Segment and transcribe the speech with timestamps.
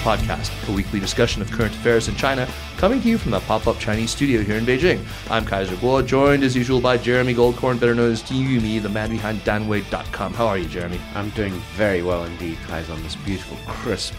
[0.00, 3.66] podcast, a weekly discussion of current affairs in China, coming to you from the pop
[3.66, 5.04] up Chinese studio here in Beijing.
[5.30, 8.88] I'm Kaiser Guo, joined as usual by Jeremy Goldkorn, better known as Ji Mi, the
[8.88, 10.34] man behind Danwei.com.
[10.34, 11.00] How are you, Jeremy?
[11.14, 14.14] I'm doing very well indeed, Kaiser, on this beautiful, crisp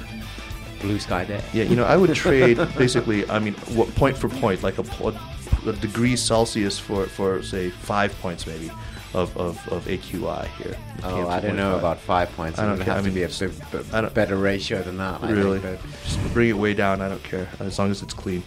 [0.81, 1.43] blue sky day.
[1.53, 5.13] Yeah, you know, I would trade basically, I mean, point for point, like a,
[5.67, 8.71] a degree Celsius for, for, say, five points maybe
[9.13, 10.75] of, of, of AQI here.
[11.03, 12.59] Oh, I don't know about five points.
[12.59, 15.21] I don't have I mean, to be a better ratio than that.
[15.21, 15.59] Really?
[15.59, 17.01] Think, Just bring it way down.
[17.01, 18.43] I don't care as long as it's clean.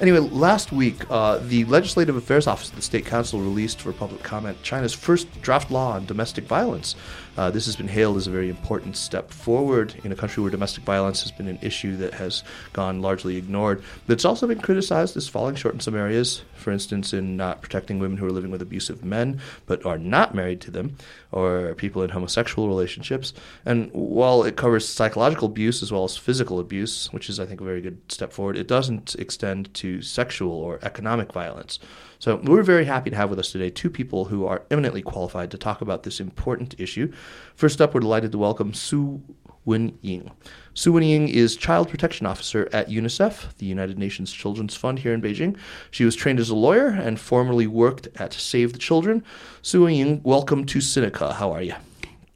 [0.00, 4.22] Anyway, last week, uh, the Legislative Affairs Office of the State Council released for public
[4.24, 6.96] comment China's first draft law on domestic violence.
[7.36, 10.50] Uh, this has been hailed as a very important step forward in a country where
[10.50, 13.82] domestic violence has been an issue that has gone largely ignored.
[14.06, 17.60] But it's also been criticized as falling short in some areas, for instance, in not
[17.60, 20.96] protecting women who are living with abusive men but are not married to them,
[21.32, 23.32] or people in homosexual relationships.
[23.66, 27.60] And while it covers psychological abuse as well as physical abuse, which is, I think,
[27.60, 31.78] a very good step forward, it doesn't extend to sexual or economic violence.
[32.24, 35.50] So we're very happy to have with us today two people who are eminently qualified
[35.50, 37.12] to talk about this important issue.
[37.54, 39.22] First up, we're delighted to welcome Su
[39.66, 40.32] Wenying.
[40.72, 45.20] Su Wenying is Child Protection Officer at UNICEF, the United Nations Children's Fund here in
[45.20, 45.58] Beijing.
[45.90, 49.22] She was trained as a lawyer and formerly worked at Save the Children.
[49.60, 51.34] Su Wenying, welcome to Sinica.
[51.34, 51.74] How are you?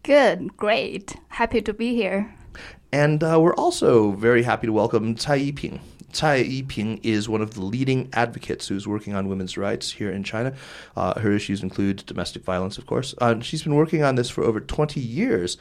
[0.02, 1.16] Good, great.
[1.28, 2.34] Happy to be here.
[2.92, 5.80] And uh, we're also very happy to welcome Cai Yiping.
[6.12, 10.24] Cai Yiping is one of the leading advocates who's working on women's rights here in
[10.24, 10.54] China.
[10.96, 13.14] Uh, her issues include domestic violence, of course.
[13.18, 15.58] Uh, she's been working on this for over 20 years.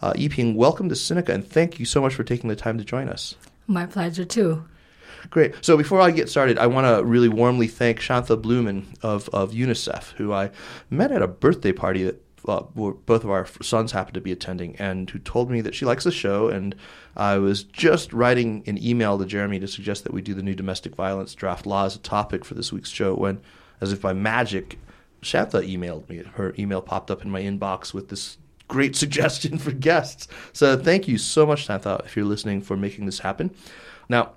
[0.00, 2.84] Uh, Yiping, welcome to Sinica, and thank you so much for taking the time to
[2.84, 3.34] join us.
[3.66, 4.64] My pleasure, too.
[5.30, 5.54] Great.
[5.62, 9.52] So before I get started, I want to really warmly thank Shantha Blumen of, of
[9.52, 10.50] UNICEF, who I
[10.90, 15.08] met at a birthday party that both of our sons happened to be attending, and
[15.10, 16.48] who told me that she likes the show.
[16.48, 16.74] And
[17.16, 20.54] I was just writing an email to Jeremy to suggest that we do the new
[20.54, 23.14] domestic violence draft law as a topic for this week's show.
[23.14, 23.40] When,
[23.80, 24.78] as if by magic,
[25.20, 26.22] Shantha emailed me.
[26.34, 30.28] Her email popped up in my inbox with this great suggestion for guests.
[30.52, 33.54] So thank you so much, Shantha, if you're listening, for making this happen.
[34.08, 34.32] Now,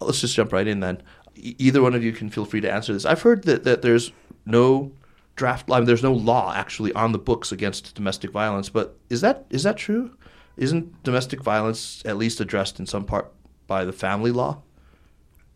[0.00, 1.02] let's just jump right in then.
[1.36, 3.04] either one of you can feel free to answer this.
[3.04, 4.12] I've heard that, that there's
[4.44, 4.92] no
[5.36, 5.70] draft.
[5.70, 9.46] I mean, there's no law actually on the books against domestic violence, but is that
[9.50, 10.16] is that true?
[10.56, 13.32] Isn't domestic violence at least addressed in some part
[13.66, 14.62] by the family law?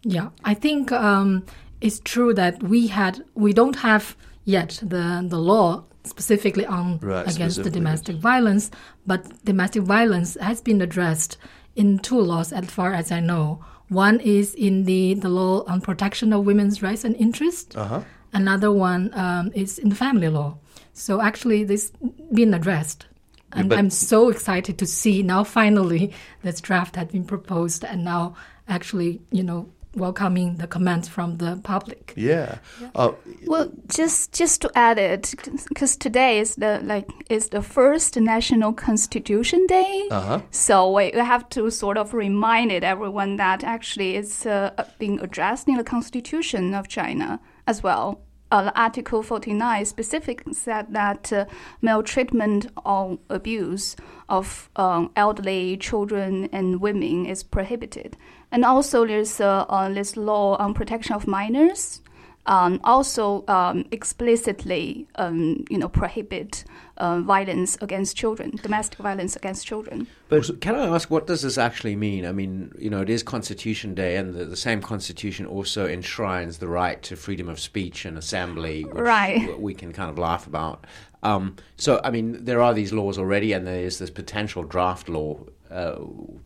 [0.02, 1.44] Yeah, I think um,
[1.80, 7.22] it's true that we had we don't have yet the the law specifically on right,
[7.22, 7.62] against specifically.
[7.64, 8.70] the domestic violence,
[9.06, 11.36] but domestic violence has been addressed
[11.76, 13.64] in two laws as far as I know.
[13.88, 18.02] One is in the, the law on protection of women's rights and interests, uh-huh.
[18.32, 20.58] Another one um, is in the family law.
[20.92, 21.92] So actually, this
[22.32, 23.06] been addressed.
[23.52, 26.12] And I'm so excited to see now finally
[26.42, 28.36] this draft had been proposed and now
[28.68, 32.12] actually, you know, welcoming the comments from the public.
[32.14, 32.58] Yeah.
[32.80, 32.90] yeah.
[32.94, 33.12] Uh,
[33.46, 35.34] well, just just to add it,
[35.68, 40.08] because today is the like is the first National Constitution Day.
[40.10, 40.40] Uh-huh.
[40.50, 45.20] So we, we have to sort of remind it everyone that actually it's uh, being
[45.20, 48.22] addressed in the Constitution of China as well.
[48.50, 51.44] Uh, Article 49 specifically said that uh,
[51.82, 53.94] maltreatment or abuse
[54.30, 58.16] of um, elderly children and women is prohibited.
[58.50, 62.00] And also, there's uh, uh this law on protection of minors
[62.48, 66.64] um, also um, explicitly um, you know prohibit
[66.96, 70.06] uh, violence against children, domestic violence against children.
[70.28, 72.26] But can I ask, what does this actually mean?
[72.26, 76.58] I mean, you know, it is Constitution Day, and the, the same Constitution also enshrines
[76.58, 79.60] the right to freedom of speech and assembly, which right.
[79.60, 80.86] we can kind of laugh about.
[81.22, 85.08] Um, so, I mean, there are these laws already, and there is this potential draft
[85.08, 85.38] law.
[85.70, 85.96] Uh,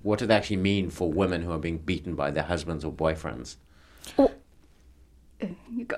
[0.03, 2.93] what does it actually mean for women who are being beaten by their husbands or
[2.93, 3.57] boyfriends?
[4.17, 4.33] Well,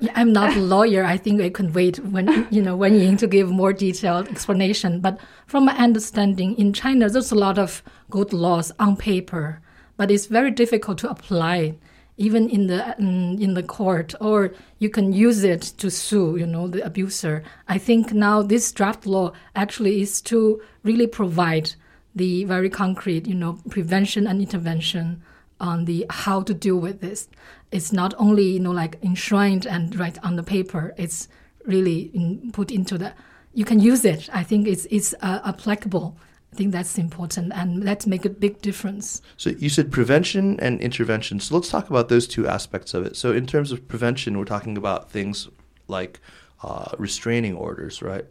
[0.01, 1.05] yeah, I'm not a lawyer.
[1.05, 5.01] I think I can wait when you know when you to give more detailed explanation.
[5.01, 9.61] But from my understanding, in China, there's a lot of good laws on paper,
[9.97, 11.75] but it's very difficult to apply,
[12.17, 14.15] even in the mm, in the court.
[14.21, 17.43] Or you can use it to sue, you know, the abuser.
[17.69, 21.73] I think now this draft law actually is to really provide
[22.15, 25.23] the very concrete, you know, prevention and intervention
[25.61, 27.29] on the how to deal with this.
[27.75, 30.95] It's not only you know like enshrined and right on the paper.
[30.97, 31.29] It's
[31.67, 33.13] really in, put into the.
[33.53, 34.29] You can use it.
[34.33, 36.17] I think it's it's uh, applicable.
[36.53, 39.21] I think that's important, and let's make a big difference.
[39.37, 41.41] So you said prevention and intervention.
[41.41, 43.17] So let's talk about those two aspects of it.
[43.17, 45.49] So in terms of prevention, we're talking about things
[45.89, 46.21] like
[46.63, 48.25] uh, restraining orders, right?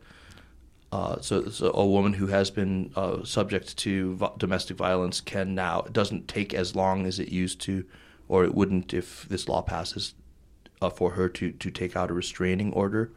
[0.93, 5.53] Uh, so, so, a woman who has been uh, subject to v- domestic violence can
[5.53, 7.83] now it doesn't take as long as it used to,
[8.33, 10.15] or it wouldn't if this law passes,
[10.81, 13.11] uh, for her to to take out a restraining order.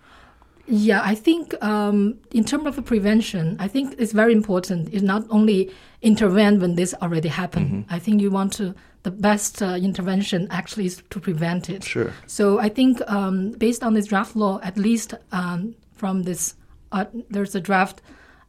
[0.69, 4.93] Yeah, I think um, in terms of prevention, I think it's very important.
[4.93, 5.71] It's not only
[6.03, 7.69] intervene when this already happened.
[7.71, 7.95] Mm-hmm.
[7.95, 8.75] I think you want to
[9.05, 11.85] the best uh, intervention actually is to prevent it.
[11.85, 12.13] Sure.
[12.27, 16.57] So I think um, based on this draft law, at least um, from this,
[16.91, 18.03] uh, there's a draft.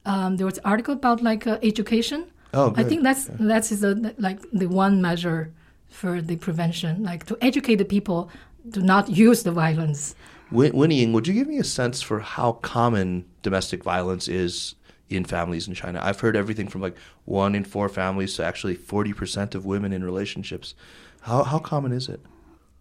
[0.05, 2.19] Um, there was an article about like uh, education.
[2.53, 2.85] Oh, good.
[2.85, 3.47] I think that's yeah.
[3.51, 5.53] that's is a, like the one measure
[5.89, 8.29] for the prevention, like to educate the people
[8.73, 10.15] to not use the violence.
[10.51, 14.75] Winnie, Ying, would you give me a sense for how common domestic violence is
[15.09, 15.99] in families in China?
[16.01, 16.95] I've heard everything from like
[17.25, 20.73] one in four families to actually 40% of women in relationships.
[21.21, 22.21] How, how common is it?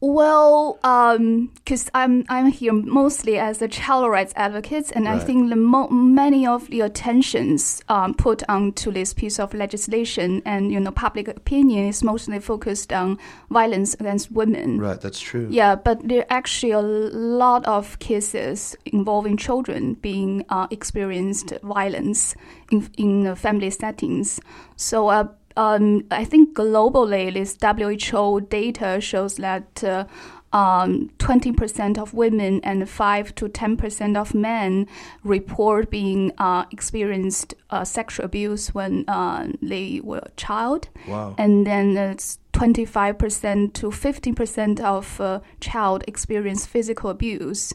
[0.01, 5.15] Well, because um, I'm I'm here mostly as a child rights advocate, and right.
[5.15, 10.43] I think the mo- many of the attentions um, put onto this piece of legislation
[10.45, 13.19] and you know public opinion is mostly focused on
[13.51, 14.79] violence against women.
[14.79, 15.49] Right, that's true.
[15.51, 22.35] Yeah, but there are actually a lot of cases involving children being uh, experienced violence
[22.71, 24.41] in in family settings.
[24.77, 25.09] So.
[25.09, 30.05] Uh, um, I think globally, this WHO data shows that uh,
[30.53, 34.87] um, 20% of women and 5 to 10% of men
[35.25, 40.89] report being uh, experienced uh, sexual abuse when uh, they were a child.
[41.07, 41.35] Wow.
[41.37, 47.75] And then it's 25% to 15% of uh, child experience physical abuse.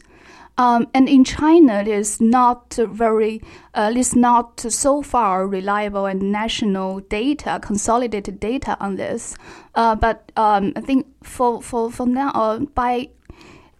[0.58, 3.40] Um, and in China, there's not very,
[3.74, 9.34] uh, there's not so far reliable and national data, consolidated data on this.
[9.74, 13.08] Uh, but um, I think for for for now, uh, by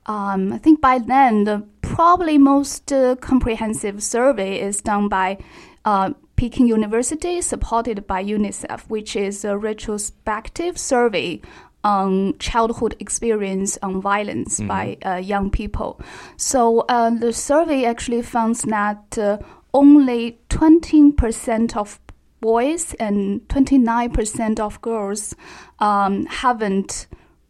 [0.06, 5.38] um, I think by then, the probably most uh, comprehensive survey is done by
[5.84, 11.40] uh, Peking University, supported by UNICEF, which is a retrospective survey
[11.84, 14.68] on childhood experience on violence mm-hmm.
[14.68, 16.00] by uh, young people.
[16.36, 19.38] So uh, the survey actually found that uh,
[19.74, 21.98] only 20% of
[22.40, 25.34] boys and 29% of girls
[25.78, 27.06] um, haven't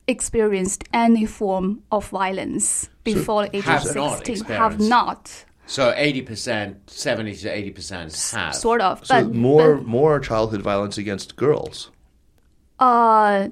[0.07, 4.45] experienced any form of violence before so the age of 16.
[4.57, 5.45] Have not.
[5.65, 9.07] So eighty percent, seventy to eighty percent have sort of.
[9.07, 11.91] So but more but, more childhood violence against girls.
[12.79, 13.49] Uh,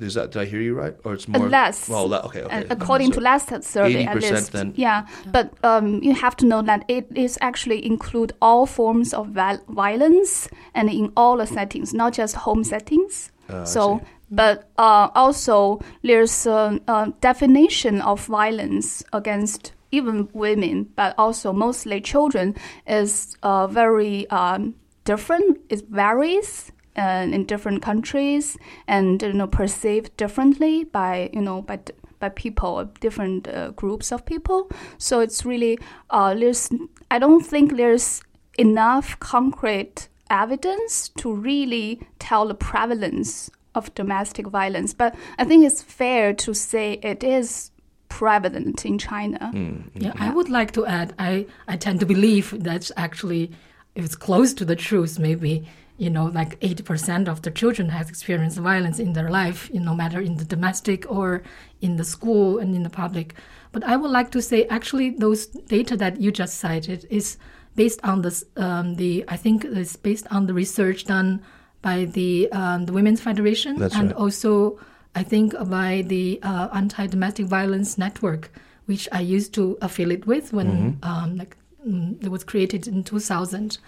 [0.00, 1.88] is that did I hear you right, or it's more less?
[1.88, 2.66] Well, okay, okay.
[2.70, 5.06] according so to last survey, at least, then, yeah.
[5.26, 9.28] But um, you have to know that it is actually include all forms of
[9.68, 13.30] violence and in all the settings, not just home settings.
[13.48, 14.00] Uh, so,
[14.30, 22.00] but uh, also there's a, a definition of violence against even women, but also mostly
[22.00, 22.54] children,
[22.86, 24.74] is uh, very um,
[25.04, 25.58] different.
[25.70, 28.56] It varies uh, in different countries
[28.86, 31.78] and you know perceived differently by you know by
[32.20, 34.70] by people, different uh, groups of people.
[34.98, 35.78] So it's really
[36.10, 36.70] uh, there's
[37.10, 38.20] I don't think there's
[38.58, 44.92] enough concrete evidence to really tell the prevalence of domestic violence.
[44.92, 47.70] But I think it's fair to say it is
[48.08, 49.50] prevalent in China.
[49.54, 51.14] Mm, yeah, I would like to add.
[51.18, 53.50] I I tend to believe that's actually
[53.94, 55.66] if it's close to the truth, maybe
[55.98, 59.86] you know, like 80% of the children has experienced violence in their life, you know,
[59.86, 61.42] no matter in the domestic or
[61.80, 63.34] in the school and in the public.
[63.72, 67.36] But I would like to say, actually, those data that you just cited is
[67.74, 71.42] based on this, um, the I think it's based on the research done
[71.82, 74.16] by the um, the Women's Federation That's and right.
[74.16, 74.78] also
[75.14, 78.50] I think by the uh, Anti-Domestic Violence Network,
[78.86, 81.04] which I used to affiliate with when mm-hmm.
[81.10, 83.78] um, like mm, it was created in 2000.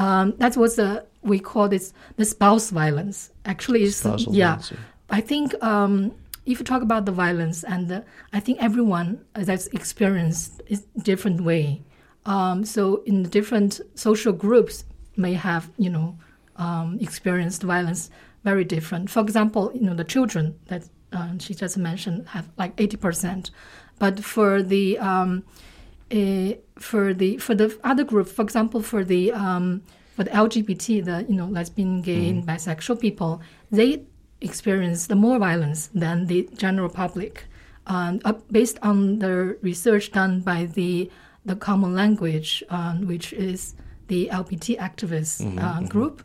[0.00, 3.30] Um, that was a we call this the spouse violence.
[3.44, 4.16] Actually, it's yeah.
[4.16, 4.78] Violence, yeah.
[5.10, 6.12] I think um,
[6.46, 11.42] if you talk about the violence, and the, I think everyone that's experienced is different
[11.42, 11.82] way.
[12.24, 14.84] Um, so in the different social groups
[15.16, 16.18] may have you know
[16.56, 18.10] um, experienced violence
[18.42, 19.10] very different.
[19.10, 23.50] For example, you know the children that uh, she just mentioned have like eighty percent,
[23.98, 24.98] but for the
[26.12, 29.82] uh, for the for the other group, for example, for the um,
[30.16, 32.30] for the LGBT, the you know lesbian, gay, mm.
[32.30, 33.40] and bisexual people,
[33.70, 34.02] they
[34.40, 37.44] experience the more violence than the general public.
[37.86, 41.10] Um, uh, based on the research done by the
[41.44, 43.74] the Common Language, um, which is
[44.08, 45.86] the LGBT activist mm-hmm, uh, mm-hmm.
[45.86, 46.22] group,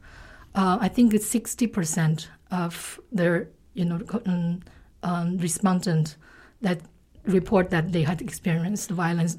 [0.55, 4.61] uh, I think it's sixty percent of their you know um,
[5.03, 6.17] um, respondent
[6.61, 6.81] that
[7.25, 9.37] report that they had experienced violence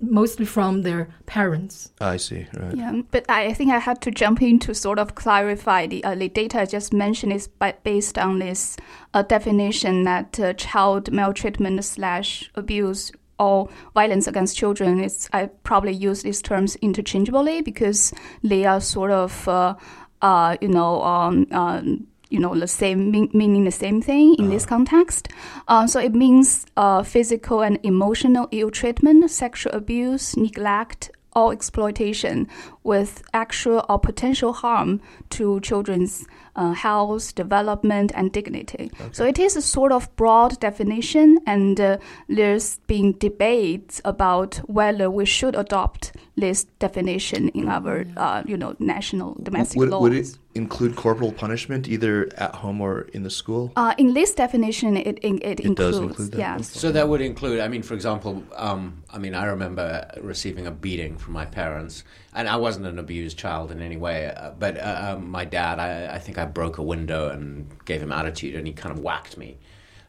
[0.00, 1.92] mostly from their parents.
[2.00, 2.46] I see.
[2.56, 2.76] Right.
[2.76, 6.14] Yeah, but I think I had to jump in to sort of clarify the, uh,
[6.14, 8.76] the data I just mentioned is by, based on this
[9.14, 15.92] uh, definition that uh, child maltreatment slash abuse or violence against children is I probably
[15.92, 18.12] use these terms interchangeably because
[18.42, 19.74] they are sort of uh,
[20.22, 24.54] uh, you know um, um, you know the same meaning the same thing in uh-huh.
[24.54, 25.28] this context.
[25.68, 32.48] Uh, so it means uh, physical and emotional ill treatment, sexual abuse, neglect, or exploitation
[32.86, 35.00] with actual or potential harm
[35.30, 36.24] to children's
[36.56, 38.90] uh, health, development, and dignity.
[39.00, 39.10] Okay.
[39.12, 45.10] So it is a sort of broad definition, and uh, there's been debates about whether
[45.10, 50.02] we should adopt this definition in our, uh, you know, national domestic would, laws.
[50.02, 53.72] Would it include corporal punishment either at home or in the school?
[53.76, 55.98] Uh, in this definition, it it, it, it includes.
[55.98, 56.38] Include that.
[56.38, 56.70] Yes.
[56.70, 57.60] So that would include.
[57.60, 62.04] I mean, for example, um, I mean, I remember receiving a beating from my parents,
[62.36, 64.26] and I wasn't an abused child in any way.
[64.26, 68.02] Uh, but uh, um, my dad, I, I, think I broke a window and gave
[68.02, 69.56] him attitude, and he kind of whacked me.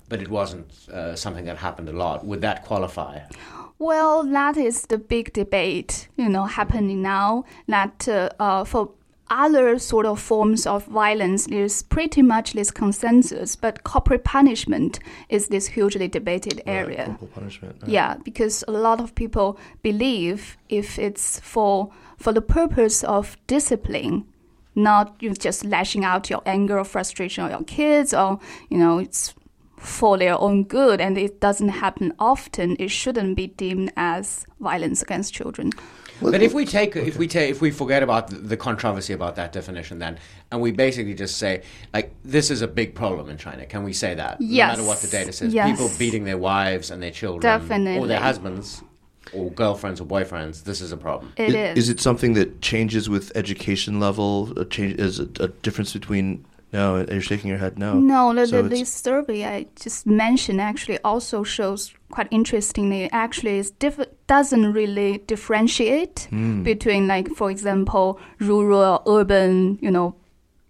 [0.09, 2.25] But it wasn't uh, something that happened a lot.
[2.25, 3.21] Would that qualify?
[3.79, 7.45] Well, that is the big debate, you know, happening now.
[7.67, 8.91] That uh, uh, for
[9.29, 15.47] other sort of forms of violence, there's pretty much this consensus, but corporal punishment is
[15.47, 16.99] this hugely debated area.
[16.99, 17.75] Right, corporal punishment.
[17.81, 17.91] Right.
[17.91, 24.25] Yeah, because a lot of people believe if it's for for the purpose of discipline,
[24.75, 28.97] not you just lashing out your anger or frustration on your kids, or you know
[28.99, 29.33] it's
[29.77, 32.75] for their own good, and it doesn't happen often.
[32.79, 35.71] It shouldn't be deemed as violence against children.
[36.21, 37.07] But if we take okay.
[37.07, 40.17] if we take if we forget about the controversy about that definition, then
[40.51, 41.61] and we basically just say
[41.93, 43.65] like this is a big problem in China.
[43.65, 44.41] Can we say that?
[44.41, 44.69] Yes.
[44.69, 45.69] No matter what the data says, yes.
[45.69, 47.99] people beating their wives and their children, Definitely.
[47.99, 48.81] or their husbands,
[49.33, 51.33] or girlfriends or boyfriends, this is a problem.
[51.37, 51.77] It is.
[51.77, 54.57] Is it something that changes with education level?
[54.59, 57.79] A change is a, a difference between no, you're shaking your head.
[57.79, 57.93] No.
[57.93, 63.09] No, the, so the, the survey I just mentioned actually also shows quite interestingly.
[63.11, 66.63] Actually, it diff- doesn't really differentiate mm.
[66.63, 70.15] between, like, for example, rural, urban, you know,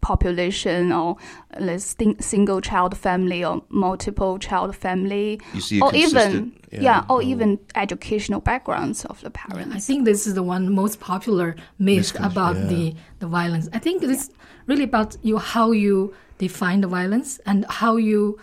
[0.01, 1.17] population or
[1.53, 5.39] a single child family or multiple child family
[5.81, 7.21] or even yeah, yeah or oh.
[7.21, 12.15] even educational backgrounds of the parents i think this is the one most popular myth
[12.19, 12.65] about yeah.
[12.65, 14.29] the the violence i think it's
[14.67, 18.39] really about you how you define the violence and how you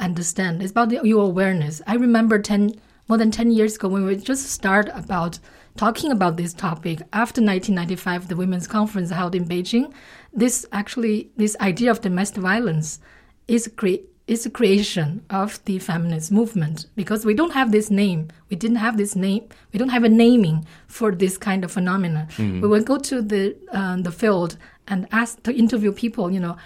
[0.00, 2.74] understand it's about the, your awareness i remember 10
[3.08, 5.38] more than 10 years ago when we just start about
[5.76, 9.92] talking about this topic after 1995 the women's conference held in beijing
[10.32, 13.00] this actually this idea of domestic violence
[13.48, 18.28] is cre- is a creation of the feminist movement because we don't have this name.
[18.50, 19.48] We didn't have this name.
[19.72, 22.26] We don't have a naming for this kind of phenomena.
[22.32, 22.60] Mm-hmm.
[22.60, 24.56] We will go to the uh, the field
[24.88, 26.30] and ask to interview people.
[26.30, 26.56] You know,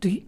[0.00, 0.22] do you,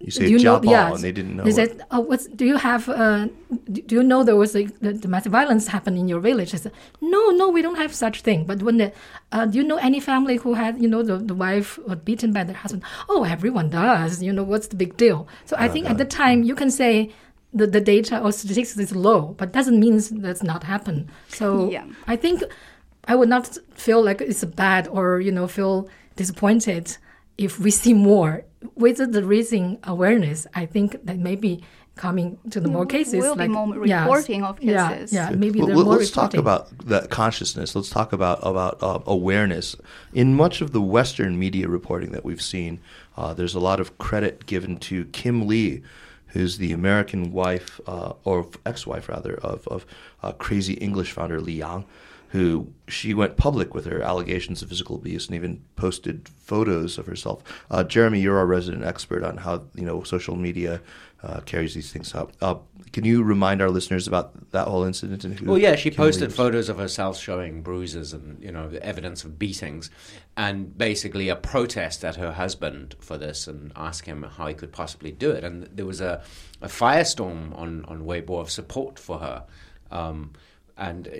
[0.00, 1.44] you say do you know, yeah, and they didn't know.
[1.44, 2.88] They said, "Oh, what's, do you have?
[2.88, 3.28] Uh,
[3.70, 6.72] do you know there was a, the domestic violence happened in your village?" I said,
[7.02, 8.92] "No, no, we don't have such thing." But when the,
[9.30, 12.32] uh, do you know any family who had, you know, the, the wife was beaten
[12.32, 12.82] by their husband?
[13.10, 14.22] Oh, everyone does.
[14.22, 15.28] You know, what's the big deal?
[15.44, 17.12] So I think at the time you can say
[17.52, 21.10] the, the data or statistics is low, but doesn't mean that's not happen.
[21.28, 21.84] So yeah.
[22.06, 22.42] I think
[23.04, 26.96] I would not feel like it's bad or you know feel disappointed
[27.40, 28.44] if we see more
[28.74, 31.64] with the raising awareness, I think that maybe
[31.96, 35.12] coming to the more cases, will like be more reporting of cases.
[35.12, 36.12] Yeah, yeah maybe well, more Let's reporting.
[36.12, 37.74] talk about that consciousness.
[37.74, 39.74] Let's talk about about uh, awareness.
[40.12, 42.78] In much of the Western media reporting that we've seen,
[43.16, 45.82] uh, there's a lot of credit given to Kim Lee,
[46.28, 49.86] who's the American wife uh, or ex-wife rather of of
[50.22, 51.86] uh, crazy English founder Li Yang
[52.30, 57.06] who she went public with her allegations of physical abuse and even posted photos of
[57.06, 57.42] herself.
[57.70, 60.80] Uh, Jeremy, you're our resident expert on how you know social media
[61.24, 62.32] uh, carries these things out.
[62.40, 62.54] Uh,
[62.92, 65.24] can you remind our listeners about that whole incident?
[65.24, 69.36] And well, yeah, she posted photos of herself showing bruises and you know evidence of
[69.36, 69.90] beatings,
[70.36, 74.70] and basically a protest at her husband for this, and ask him how he could
[74.70, 75.42] possibly do it.
[75.42, 76.22] And there was a,
[76.62, 79.44] a firestorm on on Weibo of support for her.
[79.90, 80.30] Um,
[80.80, 81.10] and uh,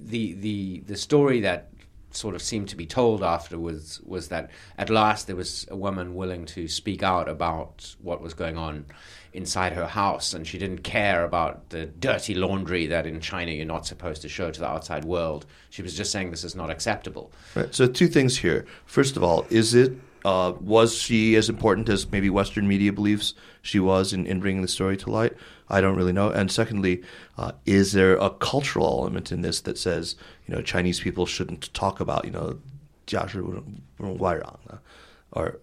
[0.00, 1.70] the the the story that
[2.10, 6.14] sort of seemed to be told afterwards was that at last there was a woman
[6.14, 8.86] willing to speak out about what was going on
[9.34, 13.66] inside her house and she didn't care about the dirty laundry that in China you're
[13.66, 15.44] not supposed to show to the outside world.
[15.68, 17.30] She was just saying this is not acceptable.
[17.54, 17.74] Right.
[17.74, 18.64] So two things here.
[18.86, 19.92] First of all, is it
[20.24, 24.62] uh, was she as important as maybe Western media believes she was in, in bringing
[24.62, 25.34] the story to light?
[25.68, 26.30] I don't really know.
[26.30, 27.02] And secondly,
[27.36, 31.72] uh, is there a cultural element in this that says you know Chinese people shouldn't
[31.74, 32.58] talk about you know
[33.06, 33.62] 家事不
[33.96, 34.78] 不外让呢
[35.30, 35.58] ？Or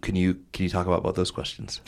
[0.00, 1.80] can you can you talk about both those questions?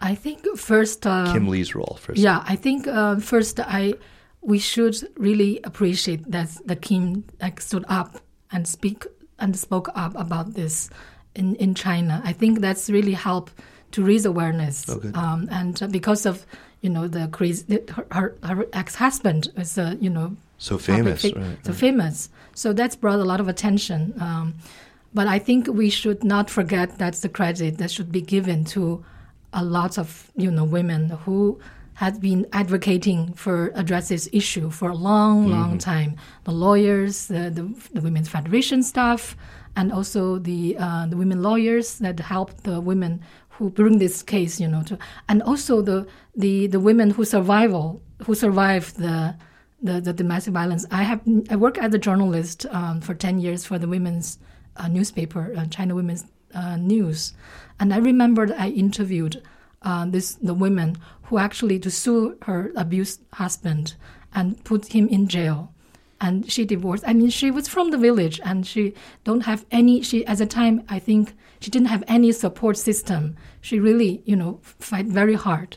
[0.00, 2.18] I think first uh, Kim Lee's role first.
[2.18, 3.94] Yeah, I think uh, first I
[4.40, 8.20] we should really appreciate that the Kim Lee stood up
[8.52, 9.06] and speak
[9.38, 10.90] and spoke up about this
[11.34, 12.22] in, in China.
[12.24, 13.52] I think that's really helped
[13.92, 14.88] to raise awareness.
[14.88, 16.46] Oh, um, and because of
[16.80, 21.34] you know the crazy her, her ex husband is uh, you know so famous, right,
[21.34, 21.74] so right.
[21.74, 22.28] famous.
[22.54, 24.14] So that's brought a lot of attention.
[24.20, 24.54] Um,
[25.12, 29.04] but I think we should not forget that's the credit that should be given to
[29.52, 31.60] a lot of you know women who
[31.94, 35.78] had been advocating for address this issue for a long, long mm-hmm.
[35.78, 36.16] time.
[36.42, 39.36] The lawyers, the, the, the, Women's Federation staff,
[39.76, 44.60] and also the uh, the women lawyers that help the women who bring this case,
[44.60, 49.36] you know, to, and also the the the women who survival who survived the
[49.82, 50.86] the, the domestic violence.
[50.90, 54.38] I have I work as a journalist um, for ten years for the women's
[54.76, 57.34] uh, newspaper, uh, China Women's uh, News,
[57.78, 59.42] and I remember I interviewed
[59.82, 63.94] uh, this the women who actually to sue her abused husband
[64.34, 65.73] and put him in jail
[66.24, 67.04] and she divorced.
[67.06, 70.46] I mean she was from the village and she don't have any she at the
[70.46, 73.36] time i think she didn't have any support system.
[73.60, 74.52] She really you know
[74.90, 75.76] fight very hard.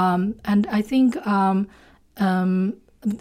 [0.00, 1.66] Um, and i think um,
[2.18, 2.50] um,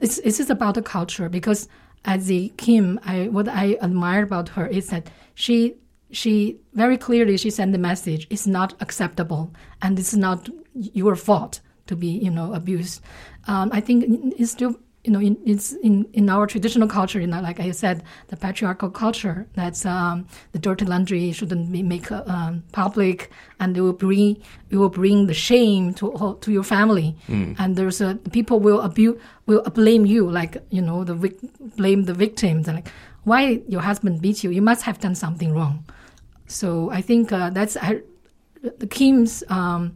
[0.05, 1.67] it's, it's just about the culture because
[2.05, 5.57] as the kim I, what i admire about her is that she
[6.11, 6.33] she
[6.73, 10.39] very clearly she sent the message it's not acceptable and it's not
[10.73, 13.01] your fault to be you know abused.
[13.47, 13.97] Um, i think
[14.39, 17.71] it's still you know, in, it's in, in our traditional culture, you know, like I
[17.71, 23.31] said, the patriarchal culture, that's um, the dirty laundry shouldn't be make uh, um, public,
[23.59, 27.55] and it will bring it will bring the shame to to your family, mm.
[27.59, 31.15] and there's a people will abuse will blame you, like you know, the
[31.77, 32.89] blame the victims, like
[33.23, 35.85] why your husband beat you, you must have done something wrong.
[36.47, 38.01] So I think uh, that's I,
[38.61, 39.95] the Kim's um,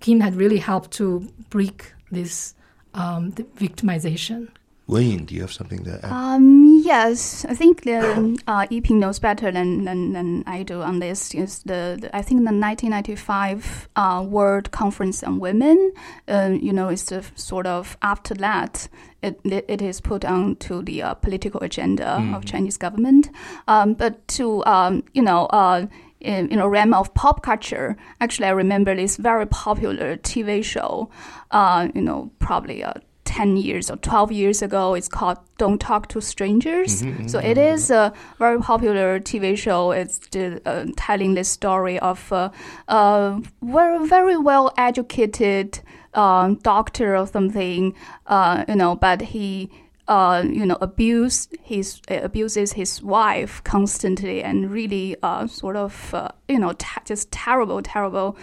[0.00, 2.54] Kim had really helped to break this
[2.94, 4.48] um, the victimization.
[4.86, 6.12] Wayne, do you have something to add?
[6.12, 8.00] Um, yes, I think the,
[8.46, 11.34] uh, Yiping knows better than, than, than I do on this.
[11.34, 15.92] Is the, the I think the 1995 uh, World Conference on Women,
[16.28, 18.88] uh, you know, is the sort of after that
[19.22, 22.36] it, it is put onto the uh, political agenda mm.
[22.36, 23.30] of Chinese government.
[23.66, 25.88] Um, but to um, you know.
[26.24, 30.64] Uh, in, in a realm of pop culture, actually, I remember this very popular TV
[30.64, 31.10] show,
[31.50, 34.94] uh, you know, probably uh, 10 years or 12 years ago.
[34.94, 37.02] It's called Don't Talk to Strangers.
[37.02, 37.64] Mm-hmm, mm-hmm so it mm-hmm.
[37.90, 39.90] a very popular TV show.
[39.90, 42.52] It's uh, telling the story of a
[42.88, 45.80] uh, very, very well educated
[46.14, 47.94] uh, doctor or something,
[48.26, 49.70] uh, you know, but he
[50.08, 56.14] uh, you know, abuse his uh, abuses his wife constantly, and really uh, sort of
[56.14, 58.36] uh, you know just terrible, terrible,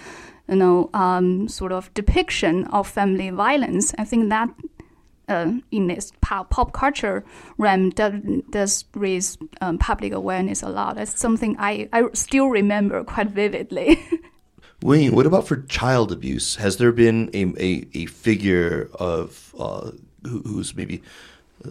[0.49, 3.93] you know, um, sort of depiction of family violence.
[3.97, 4.49] I think that.
[5.29, 7.23] Uh, in this pop, pop culture
[7.57, 8.13] realm, does,
[8.49, 10.95] does raise um, public awareness a lot.
[10.95, 13.97] That's something I, I still remember quite vividly.
[14.81, 16.55] Wayne, what about for child abuse?
[16.55, 19.91] Has there been a, a, a figure of uh,
[20.23, 21.01] who, who's maybe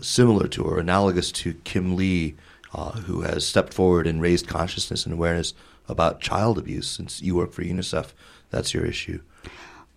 [0.01, 2.37] similar to or analogous to Kim Lee,
[2.75, 5.55] uh, who has stepped forward and raised consciousness and awareness
[5.89, 6.89] about child abuse.
[6.89, 8.13] Since you work for UNICEF,
[8.51, 9.21] that's your issue.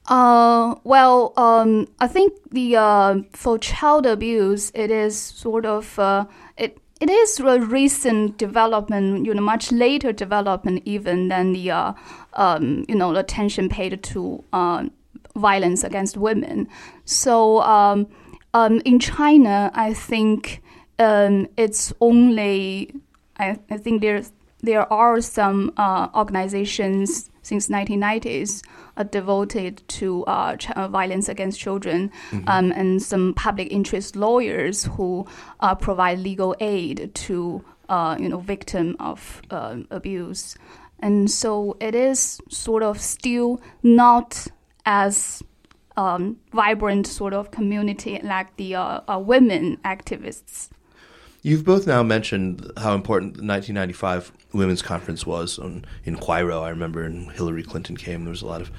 [0.07, 6.25] Uh, well, um, I think the uh, for child abuse, it is sort of uh,
[6.57, 11.93] it it is a recent development, you know, much later development even than the uh,
[12.33, 14.83] um, you know attention paid to uh,
[15.35, 16.67] violence against women.
[17.05, 17.61] So.
[17.61, 18.07] Um,
[18.53, 20.61] um, in China, I think
[20.99, 22.93] um, it's only
[23.37, 28.63] I, I, think there's there are some uh, organizations since 1990s
[28.95, 32.47] uh, devoted to uh, ch- uh, violence against children, mm-hmm.
[32.47, 35.25] um, and some public interest lawyers who
[35.59, 40.55] uh, provide legal aid to uh, you know victim of abuse,
[40.99, 44.47] and so it is sort of still not
[44.85, 45.41] as
[45.97, 50.69] um, vibrant sort of community like the uh, uh, women activists.
[51.45, 56.61] You've both now mentioned how important the 1995 Women's Conference was on, in Huairou.
[56.63, 58.71] I remember when Hillary Clinton came, there was a lot of.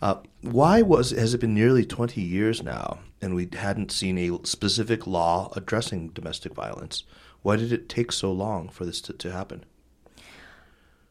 [0.00, 4.38] Uh, why was has it been nearly 20 years now, and we hadn't seen a
[4.46, 7.04] specific law addressing domestic violence?
[7.42, 9.64] Why did it take so long for this to, to happen?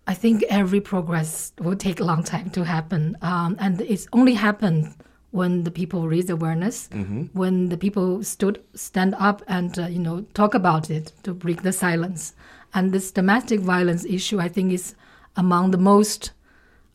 [0.08, 4.34] I think every progress will take a long time to happen, um, and it's only
[4.34, 4.96] happened
[5.36, 7.24] when the people raise awareness, mm-hmm.
[7.34, 11.62] when the people stood stand up and uh, you know talk about it to break
[11.62, 12.34] the silence.
[12.74, 14.96] And this domestic violence issue, I think, is
[15.36, 16.32] among the most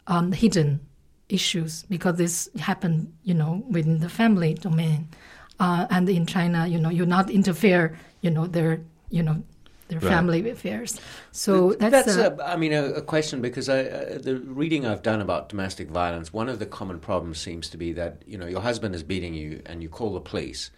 [0.07, 0.81] um, hidden
[1.29, 5.09] issues because this happened, you know, within the family domain.
[5.59, 9.43] Uh, and in China, you know, you not interfere, you know, their, you know,
[9.91, 10.09] their right.
[10.09, 10.99] family affairs.
[11.33, 14.87] So that's, that's a, a, I mean, a, a question because I, uh, the reading
[14.87, 18.39] I've done about domestic violence, one of the common problems seems to be that you
[18.39, 20.71] know your husband is beating you and you call the police,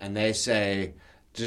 [0.00, 0.94] and they say.
[1.36, 1.40] You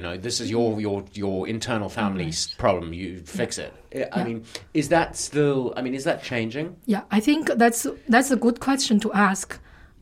[0.00, 1.94] know, this is your your your internal mm-hmm.
[2.00, 2.58] family's right.
[2.58, 2.92] problem.
[2.92, 3.64] You fix yeah.
[3.64, 4.08] it.
[4.12, 4.24] I yeah.
[4.24, 5.74] mean, is that still?
[5.76, 6.76] I mean, is that changing?
[6.86, 9.58] Yeah, I think that's that's a good question to ask.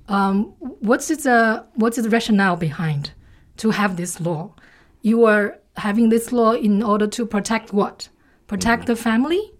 [0.08, 3.12] Um, what's the uh, what's the rationale behind
[3.58, 4.54] to have this law?
[5.02, 8.08] You are having this law in order to protect what?
[8.46, 8.92] Protect mm-hmm.
[8.92, 9.52] the family,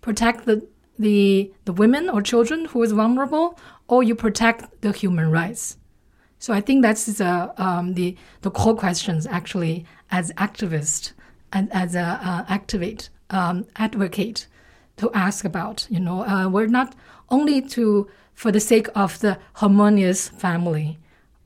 [0.00, 0.66] protect the
[0.98, 5.78] the the women or children who is vulnerable, or you protect the human rights.
[6.38, 11.12] So I think that's the um, the the core questions actually as activist
[11.52, 14.48] and as a uh, activate um, advocate
[14.96, 15.86] to ask about.
[15.90, 16.94] You know, uh, we're not
[17.30, 20.98] only to for the sake of the harmonious family.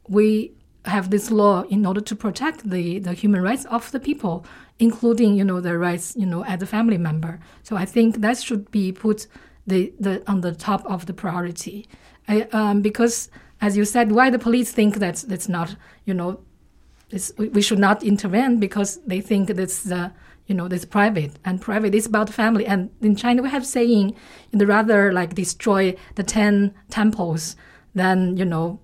[0.08, 0.52] We
[0.88, 4.44] have this law in order to protect the, the human rights of the people,
[4.78, 7.40] including you know the rights you know as a family member.
[7.62, 9.26] So I think that should be put
[9.66, 11.88] the, the on the top of the priority,
[12.28, 13.28] I, um, because
[13.60, 16.40] as you said, why the police think that's that's not you know,
[17.38, 20.12] we should not intervene because they think that's the
[20.46, 22.66] you know that's private and private is about family.
[22.66, 24.14] And in China we have saying,
[24.52, 27.56] rather like destroy the ten temples
[27.94, 28.78] than you know,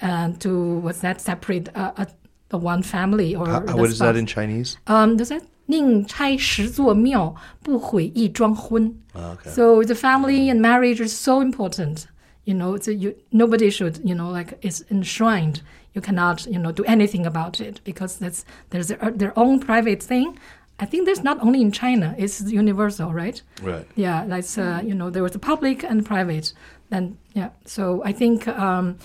[0.00, 2.04] uh, to what's that separate uh,
[2.48, 4.76] the one family or How, what is that in Chinese?
[4.86, 8.94] Um, does that 宁拆十座庙，不毁一桩婚.
[9.14, 9.50] Okay.
[9.50, 12.06] So the family and marriage is so important
[12.44, 15.62] you know, so you, nobody should, you know, like it's enshrined.
[15.94, 20.02] You cannot, you know, do anything about it because that's there's a, their own private
[20.02, 20.38] thing.
[20.80, 23.40] I think that's not only in China; it's universal, right?
[23.62, 23.86] Right.
[23.94, 26.52] Yeah, that's uh, you know there was a public and private.
[26.88, 28.98] Then yeah, so I think um,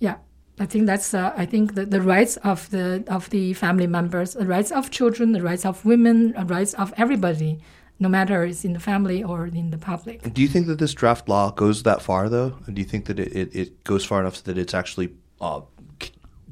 [0.00, 0.16] yeah,
[0.58, 4.34] I think that's uh, I think the, the rights of the of the family members,
[4.34, 7.60] the rights of children, the rights of women, the rights of everybody
[8.00, 10.32] no matter it's in the family or in the public.
[10.32, 12.50] Do you think that this draft law goes that far, though?
[12.72, 15.10] Do you think that it, it, it goes far enough that it's actually
[15.40, 15.60] uh,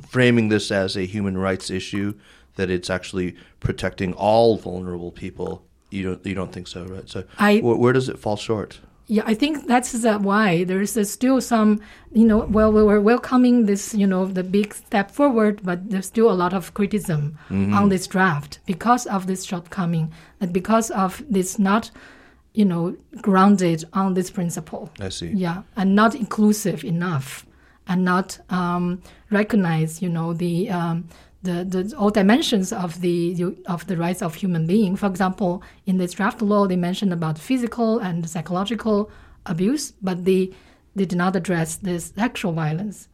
[0.07, 2.15] framing this as a human rights issue,
[2.57, 5.65] that it's actually protecting all vulnerable people?
[5.91, 7.09] You don't you don't think so, right?
[7.09, 8.81] So I, wh- where does it fall short?
[9.11, 11.81] Yeah, I think that's the why there is still some,
[12.13, 16.07] you know, well, we were welcoming this, you know, the big step forward, but there's
[16.07, 17.73] still a lot of criticism mm-hmm.
[17.73, 21.91] on this draft because of this shortcoming and because of this not,
[22.53, 24.91] you know, grounded on this principle.
[25.01, 25.29] I see.
[25.29, 27.47] Yeah, and not inclusive enough,
[27.87, 31.09] and not um, recognize, you know, the um,
[31.49, 33.17] the, the all dimensions of the
[33.67, 34.97] of the rights of human being.
[34.97, 39.11] For example, in this draft law, they mentioned about physical and psychological
[39.47, 40.43] abuse, but they
[40.97, 43.09] they did not address this sexual violence.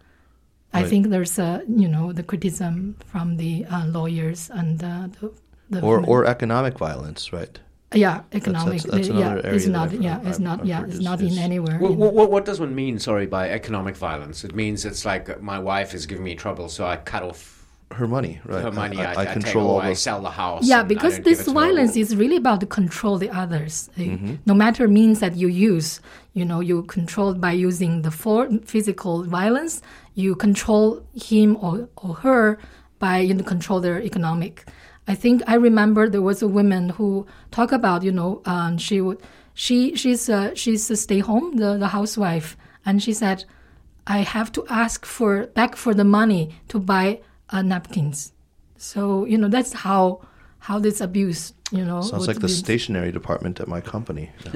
[0.72, 0.84] Right.
[0.84, 5.32] I think there's a you know the criticism from the uh, lawyers and uh, the,
[5.70, 7.58] the or or economic violence, right?
[7.94, 8.82] Yeah, economic.
[8.82, 9.92] That's, that's, that's yeah, it's not.
[9.92, 10.60] Yeah, it's not.
[10.60, 11.78] I've yeah, it's not in anywhere.
[11.78, 12.98] What, what, what, does one mean?
[12.98, 14.42] Sorry, by economic violence?
[14.42, 17.53] It means it's like my wife is giving me trouble, so I cut off
[17.92, 18.62] her money, right?
[18.62, 18.98] Her money.
[18.98, 19.80] I, I, I, I control all.
[19.80, 20.66] I sell the house.
[20.66, 23.90] Yeah, because this violence is really about to control the others.
[23.96, 24.36] Mm-hmm.
[24.46, 26.00] No matter means that you use,
[26.32, 29.82] you know, you control by using the for physical violence.
[30.14, 32.58] You control him or, or her
[32.98, 34.64] by you know, control their economic.
[35.06, 39.00] I think I remember there was a woman who talked about, you know, um, she
[39.00, 39.20] would,
[39.52, 43.44] she she's a, she's a stay home, the the housewife, and she said,
[44.06, 47.20] I have to ask for back for the money to buy
[47.54, 48.32] uh, napkins.
[48.76, 50.20] So you know that's how
[50.58, 54.30] how this abuse you know sounds like the stationery department at my company.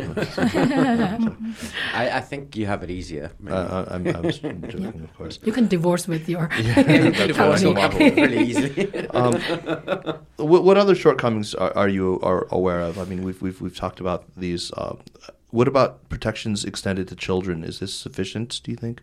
[1.95, 3.31] I, I, think you have it easier.
[3.47, 4.89] Uh, I'm, I'm joking, yeah.
[4.89, 5.39] of course.
[5.45, 6.83] You can divorce with your yeah,
[7.27, 9.09] divorce really easily.
[9.11, 9.35] um,
[10.37, 12.99] what, what, other shortcomings are, are, you are aware of?
[12.99, 14.73] I mean, we've we've we've talked about these.
[14.73, 14.97] Uh,
[15.51, 17.65] what about protections extended to children?
[17.65, 18.61] Is this sufficient?
[18.65, 19.03] Do you think?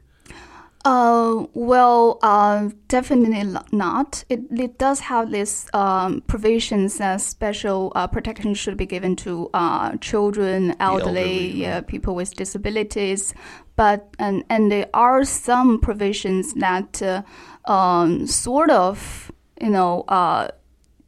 [0.85, 4.23] Uh, well, uh, definitely not.
[4.29, 9.49] It, it does have this um, provisions that special uh, protection should be given to
[9.55, 13.33] uh, children, elderly, yeah, people with disabilities.
[13.75, 17.23] But and and there are some provisions that uh,
[17.65, 20.49] um, sort of you know uh,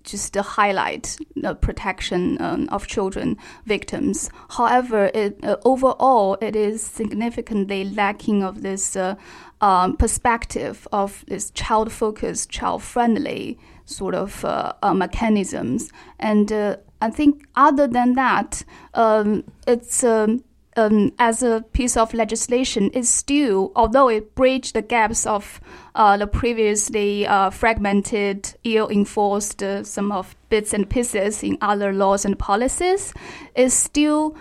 [0.07, 4.29] just to highlight the protection um, of children victims.
[4.49, 9.15] However, it, uh, overall, it is significantly lacking of this uh,
[9.61, 15.91] um, perspective of this child-focused, child-friendly sort of uh, uh, mechanisms.
[16.19, 20.43] And uh, I think other than that, um, it's um,
[20.77, 25.59] um, as a piece of legislation is still, although it bridged the gaps of
[25.95, 32.25] uh, the previously uh, fragmented, ill-enforced uh, some of bits and pieces in other laws
[32.25, 33.13] and policies,
[33.55, 34.35] is still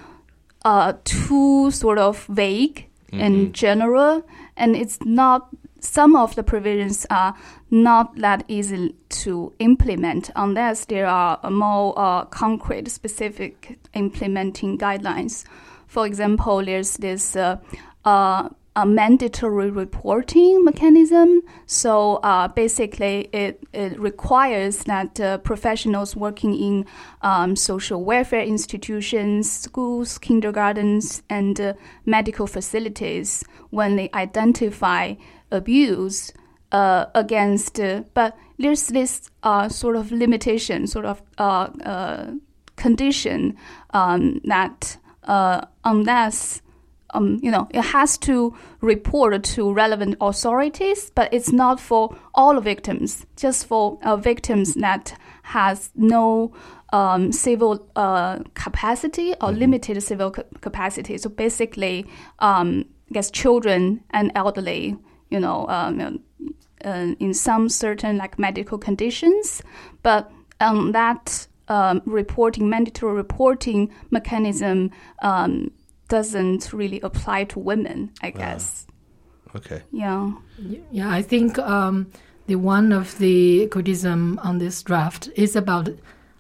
[0.65, 3.21] uh, too sort of vague mm-hmm.
[3.21, 4.23] and general,
[4.57, 5.49] and it's not.
[5.79, 7.35] Some of the provisions are
[7.71, 15.45] not that easy to implement unless there are more uh, concrete, specific implementing guidelines.
[15.87, 17.59] For example, there's this uh,
[18.05, 21.41] uh, a mandatory reporting mechanism.
[21.65, 26.87] So uh, basically, it, it requires that uh, professionals working in
[27.23, 31.73] um, social welfare institutions, schools, kindergartens, and uh,
[32.05, 35.15] medical facilities, when they identify
[35.51, 36.33] abuse
[36.73, 41.23] uh, against, uh, but there's this uh, sort of limitation, sort of
[42.77, 43.57] condition
[43.91, 44.99] um, that
[45.85, 46.61] unless
[47.17, 52.61] um, you know, it has to report to relevant authorities, but it's not for all
[52.61, 56.53] victims, just for uh, victims that has no
[56.93, 59.59] um, civil uh, capacity or mm-hmm.
[59.59, 61.19] limited civil ca- capacity.
[61.19, 62.07] So basically,
[62.41, 64.97] um, I guess children and elderly,
[65.31, 66.21] you know, um,
[66.85, 69.63] uh, in some certain like medical conditions,
[70.03, 74.91] but um, that um, reporting, mandatory reporting mechanism
[75.23, 75.71] um,
[76.09, 78.87] doesn't really apply to women, I guess.
[79.53, 79.83] Uh, okay.
[79.92, 80.33] Yeah.
[80.90, 82.11] Yeah, I think um,
[82.47, 85.88] the one of the criticism on this draft is about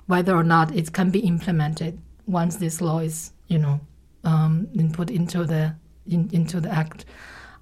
[0.06, 3.80] whether or not it can be implemented once this law is, you know,
[4.24, 5.74] um, put into the
[6.06, 7.04] in, into the act.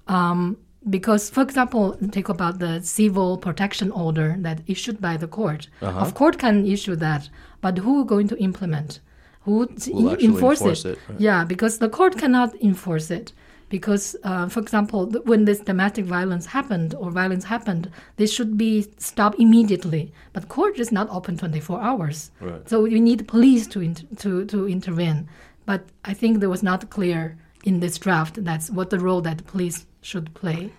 [0.07, 5.67] Um, because, for example, take about the civil protection order that issued by the court.
[5.81, 5.99] Uh-huh.
[5.99, 7.29] Of court can issue that,
[7.61, 8.99] but who going to implement?
[9.45, 10.91] Who will enforce, enforce, it?
[10.91, 11.19] it right.
[11.19, 13.31] Yeah, because the court cannot enforce it.
[13.69, 18.87] Because, uh, for example, when this domestic violence happened or violence happened, this should be
[18.99, 20.13] stopped immediately.
[20.33, 22.69] But court is not open 24 hours, right.
[22.69, 25.27] so you need police to inter- to to intervene.
[25.65, 29.45] But I think there was not clear in this draft that's what the role that
[29.47, 30.71] police should play.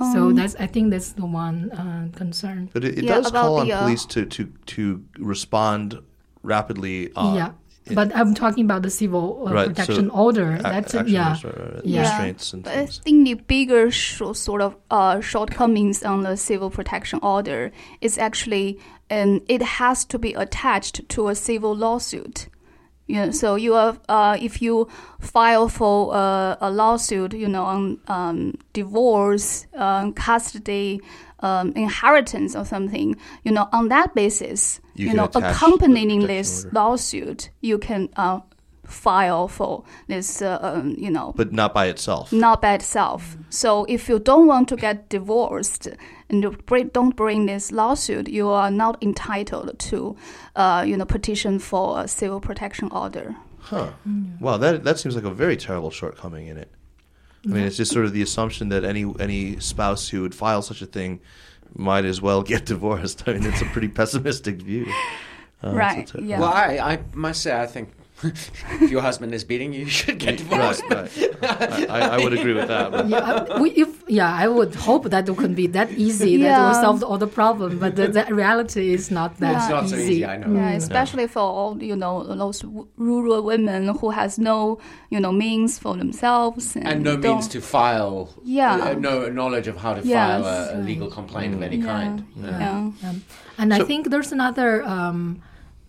[0.00, 2.70] Um, so that's I think that's the one uh, concern.
[2.72, 6.00] But it, it yeah, does call on the, uh, police to, to to respond
[6.42, 7.12] rapidly.
[7.14, 7.50] Uh, yeah.
[7.92, 10.58] But I'm talking about the civil uh, right, protection so order.
[10.58, 12.02] That's a, yeah, right, right, yeah.
[12.02, 16.70] Restraints and but I think the bigger sh- sort of uh, shortcomings on the civil
[16.70, 18.78] protection order is actually,
[19.10, 22.48] um, it has to be attached to a civil lawsuit.
[23.06, 24.86] You know, so you are, uh, if you
[25.18, 31.00] file for uh, a lawsuit, you know, on um, divorce, um, custody,
[31.40, 36.74] um, inheritance or something, you know, on that basis, you, you know, accompanying this order.
[36.74, 38.40] lawsuit, you can uh,
[38.84, 41.32] file for this, uh, um, you know.
[41.36, 42.32] But not by itself.
[42.32, 43.36] Not by itself.
[43.48, 45.88] So if you don't want to get divorced
[46.28, 46.56] and you
[46.92, 50.16] don't bring this lawsuit, you are not entitled to,
[50.56, 53.36] uh, you know, petition for a civil protection order.
[53.60, 53.92] Huh.
[54.08, 54.40] Mm.
[54.40, 56.72] Wow, that that seems like a very terrible shortcoming in it.
[57.44, 60.62] I mean, it's just sort of the assumption that any any spouse who would file
[60.62, 61.20] such a thing
[61.74, 63.24] might as well get divorced.
[63.26, 64.86] I mean, it's a pretty pessimistic view.
[65.62, 66.10] Uh, right.
[66.18, 66.40] Yeah.
[66.40, 67.90] Well, I, I must say, I think
[68.22, 70.82] if your husband is beating you, you should get divorced.
[70.90, 71.10] Right,
[71.42, 71.90] right.
[71.90, 73.08] I, I, would agree with that.
[73.08, 76.48] Yeah, we, if, yeah, I would hope that it could be that easy yeah.
[76.48, 79.84] that will solve all the problem, but the, the reality is not that it's not
[79.84, 79.96] easy.
[79.96, 80.54] So easy I know.
[80.54, 82.64] Yeah, especially for all you know those
[82.96, 84.78] rural women who has no
[85.10, 88.34] you know means for themselves and, and no means to file.
[88.44, 90.42] Yeah, uh, no knowledge of how to yes.
[90.42, 91.56] file a, a, legal complaint mm.
[91.56, 91.86] of any yeah.
[91.86, 92.26] kind.
[92.36, 93.12] Yeah, yeah.
[93.58, 94.84] and so, I think there's another.
[94.84, 95.42] Um,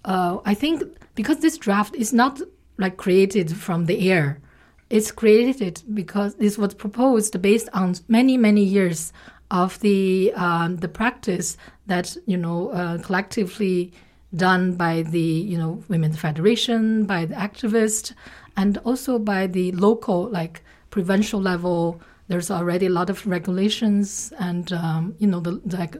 [0.03, 0.81] uh, I think
[1.21, 2.41] because this draft is not
[2.79, 4.39] like created from the air.
[4.89, 9.13] It's created because this was proposed based on many many years
[9.51, 13.93] of the um, the practice that you know uh, collectively
[14.35, 18.13] done by the you know women's federation, by the activists,
[18.57, 22.01] and also by the local like provincial level.
[22.29, 25.97] There's already a lot of regulations, and um, you know the like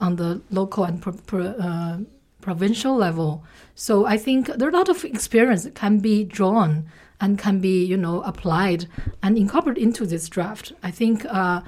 [0.00, 1.98] on the local and pro, pro, uh,
[2.40, 3.44] provincial level.
[3.74, 6.86] So I think there are a lot of experience that can be drawn
[7.20, 8.86] and can be, you know, applied
[9.22, 10.72] and incorporated into this draft.
[10.82, 11.60] I think uh,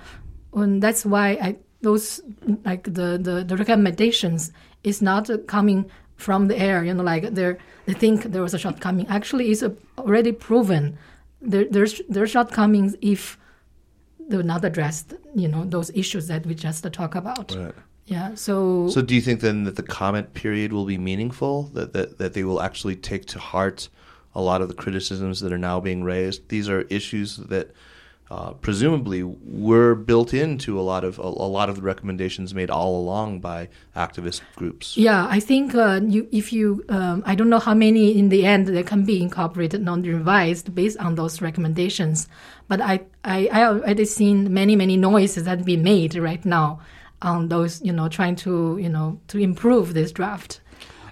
[0.55, 2.21] and that's why I, those
[2.65, 4.53] like the, the, the recommendations
[4.85, 6.85] is not coming from the air.
[6.85, 7.57] You know, like they
[7.87, 9.07] they think there was a shortcoming.
[9.09, 9.65] Actually, it's
[9.99, 10.99] already proven
[11.41, 13.39] there, there's there's shortcomings if
[14.29, 15.15] they're not addressed.
[15.35, 17.55] You know, those issues that we just talked about.
[17.55, 17.75] Right.
[18.13, 18.35] Yeah.
[18.35, 18.89] So.
[18.89, 21.65] So do you think then that the comment period will be meaningful?
[21.75, 23.89] That that that they will actually take to heart
[24.35, 26.49] a lot of the criticisms that are now being raised?
[26.49, 27.75] These are issues that
[28.31, 32.71] uh, presumably were built into a lot of a, a, lot of the recommendations made
[32.71, 34.97] all along by activist groups.
[34.97, 38.47] Yeah, I think uh, you, if you, um, I don't know how many in the
[38.47, 42.27] end that can be incorporated, non-revised based on those recommendations,
[42.69, 46.81] but I, I, I already seen many, many noises that be made right now
[47.23, 50.61] on those, you know, trying to, you know, to improve this draft.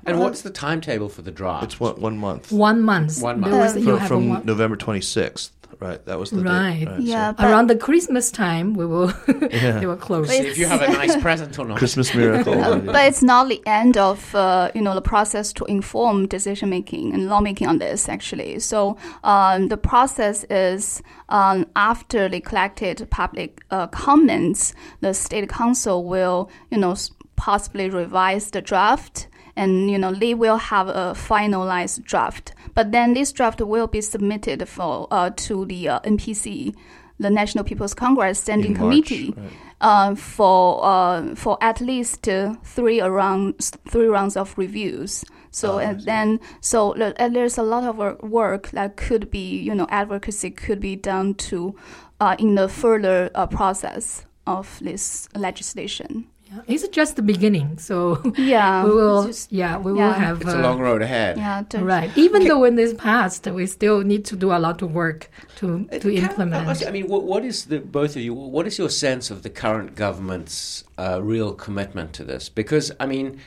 [0.07, 1.65] And what's the timetable for the draft?
[1.65, 2.51] It's one, one month.
[2.51, 3.21] One month.
[3.21, 3.85] One month.
[3.85, 6.05] For, from November 26th right?
[6.05, 6.79] That was the right.
[6.79, 7.45] Date, right yeah, so.
[7.45, 9.13] around the Christmas time, we will
[9.51, 9.81] yeah.
[9.81, 10.31] they will close.
[10.31, 11.79] If you have a nice present or not.
[11.79, 12.63] Christmas miracle.
[12.63, 16.69] uh, but it's not the end of uh, you know the process to inform decision
[16.71, 18.59] making and lawmaking on this actually.
[18.61, 26.05] So um, the process is um, after they collected public uh, comments, the state council
[26.05, 26.95] will you know
[27.37, 32.55] possibly revise the draft and you know they will have a finalized draft.
[32.75, 36.75] But then this draft will be submitted for uh, to the uh, NPC,
[37.19, 39.51] the National People's Congress Standing Committee, right.
[39.81, 45.25] uh, for uh, for at least uh, three rounds three rounds of reviews.
[45.53, 49.87] So oh, and then so there's a lot of work that could be you know
[49.91, 51.75] advocacy could be done to
[52.21, 56.27] uh, in the further process of this legislation.
[56.51, 57.79] Yeah, it's just the beginning.
[57.91, 59.27] So yeah, we will.
[59.27, 60.07] Just, yeah, we yeah.
[60.07, 60.41] will have.
[60.43, 61.37] It's uh, a long road ahead.
[61.37, 62.11] Yeah, right.
[62.17, 65.87] Even though in this past, we still need to do a lot of work to
[65.87, 66.83] to Can implement.
[66.83, 68.35] I, I mean, what, what is the both of you?
[68.35, 72.49] What is your sense of the current government's uh, real commitment to this?
[72.49, 73.41] Because I mean,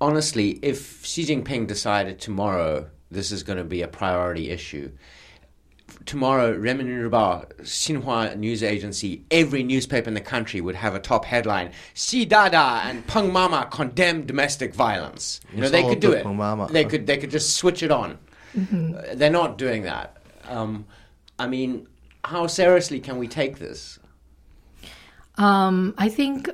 [0.00, 4.90] honestly, if Xi Jinping decided tomorrow this is going to be a priority issue
[6.08, 11.24] tomorrow, Renmin Ribao, Xinhua news agency, every newspaper in the country would have a top
[11.24, 15.40] headline: Xi Dada and Peng Mama condemn domestic violence.
[15.54, 16.72] You know, they could do it.
[16.72, 18.18] They could they could just switch it on.
[18.56, 18.96] Mm-hmm.
[18.96, 20.16] Uh, they're not doing that.
[20.48, 20.86] Um,
[21.38, 21.86] I mean,
[22.24, 23.98] how seriously can we take this?
[25.36, 26.50] Um, I think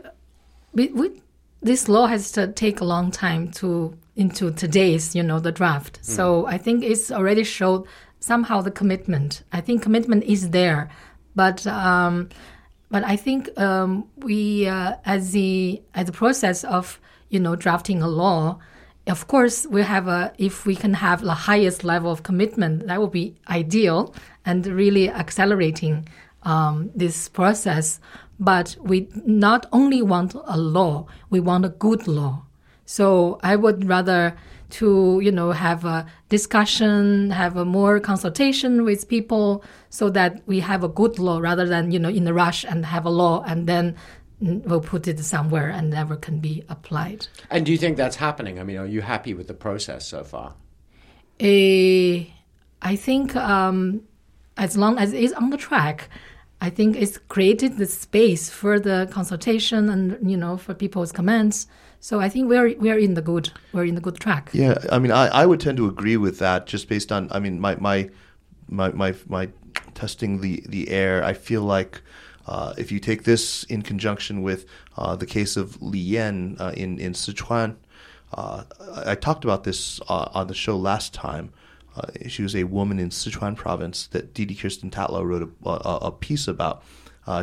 [0.74, 1.22] we, we,
[1.62, 6.00] this law has to take a long time to into today's, you know, the draft.
[6.00, 6.04] Mm.
[6.04, 7.86] So I think it's already showed
[8.24, 9.42] somehow the commitment.
[9.52, 10.90] I think commitment is there,
[11.34, 12.30] but um,
[12.90, 18.02] but I think um, we uh, as the as the process of you know drafting
[18.02, 18.58] a law.
[19.06, 20.32] Of course, we have a.
[20.38, 24.14] If we can have the highest level of commitment, that would be ideal
[24.46, 26.08] and really accelerating
[26.44, 28.00] um, this process.
[28.40, 32.44] But we not only want a law, we want a good law.
[32.86, 34.36] So I would rather
[34.78, 40.60] to you know have a discussion, have a more consultation with people, so that we
[40.60, 43.42] have a good law rather than you know in a rush and have a law
[43.46, 43.94] and then
[44.40, 47.26] we'll put it somewhere and never can be applied.
[47.50, 48.58] And do you think that's happening?
[48.58, 50.54] I mean, are you happy with the process so far?
[51.40, 52.26] Uh,
[52.82, 54.02] I think um,
[54.56, 56.08] as long as it's on the track,
[56.64, 61.66] I think it's created the space for the consultation and you know for people's comments.
[62.00, 64.48] So I think we're we're in the good we're in the good track.
[64.54, 67.38] Yeah, I mean, I, I would tend to agree with that, just based on I
[67.38, 68.08] mean my my
[68.68, 69.50] my my, my
[69.92, 71.22] testing the the air.
[71.22, 72.00] I feel like.
[72.46, 74.66] Uh, if you take this in conjunction with
[74.98, 77.76] uh, the case of Li Yan uh, in in Sichuan,
[78.34, 78.64] uh,
[79.06, 81.54] I talked about this uh, on the show last time.
[81.96, 85.98] Uh, she was a woman in Sichuan province that Didi Kirsten Tatlow wrote a, a,
[86.08, 86.82] a piece about.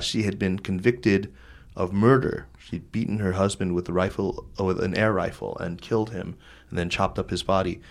[0.01, 1.33] she had been convicted
[1.75, 2.47] of murder.
[2.57, 6.35] She'd beaten her husband with a rifle, uh, with an air rifle, and killed him,
[6.69, 7.81] and then chopped up his body,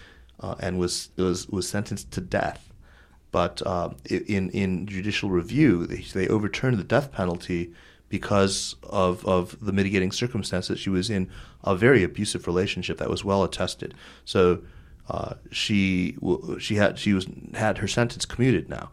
[0.40, 2.72] uh, and was was was sentenced to death.
[3.32, 7.72] But uh, in in judicial review, they, they overturned the death penalty
[8.08, 10.78] because of of the mitigating circumstances.
[10.78, 11.30] She was in
[11.64, 13.94] a very abusive relationship that was well attested.
[14.24, 14.62] So.
[15.10, 16.16] Uh, she
[16.60, 18.90] she had she was had her sentence commuted now,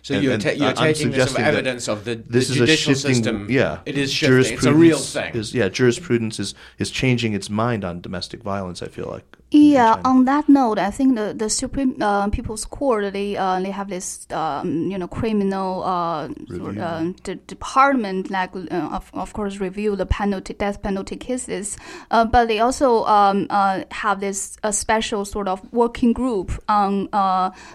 [0.00, 3.46] so and, you're, ta- you're taking this evidence of the, this the judicial shifting, system.
[3.50, 4.54] Yeah, it is shifting.
[4.54, 5.34] It's a real thing.
[5.34, 8.80] Is, yeah, jurisprudence is, is changing its mind on domestic violence.
[8.80, 9.38] I feel like.
[9.52, 10.00] Yeah.
[10.04, 13.88] On that note, I think the the Supreme uh, People's Court they uh, they have
[13.88, 19.96] this um, you know criminal uh, uh the department like uh, of of course review
[19.96, 21.76] the penalty death penalty cases,
[22.12, 23.48] uh, but they also um,
[23.90, 27.08] have this a special sort of working group on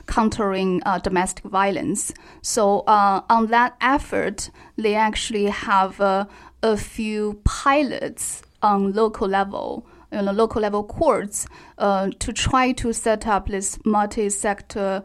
[0.08, 2.14] countering domestic violence.
[2.42, 10.32] So on that effort, they actually have a few pilots on local level you know,
[10.32, 11.46] local level courts
[11.78, 15.04] uh, to try to set up this multi-sector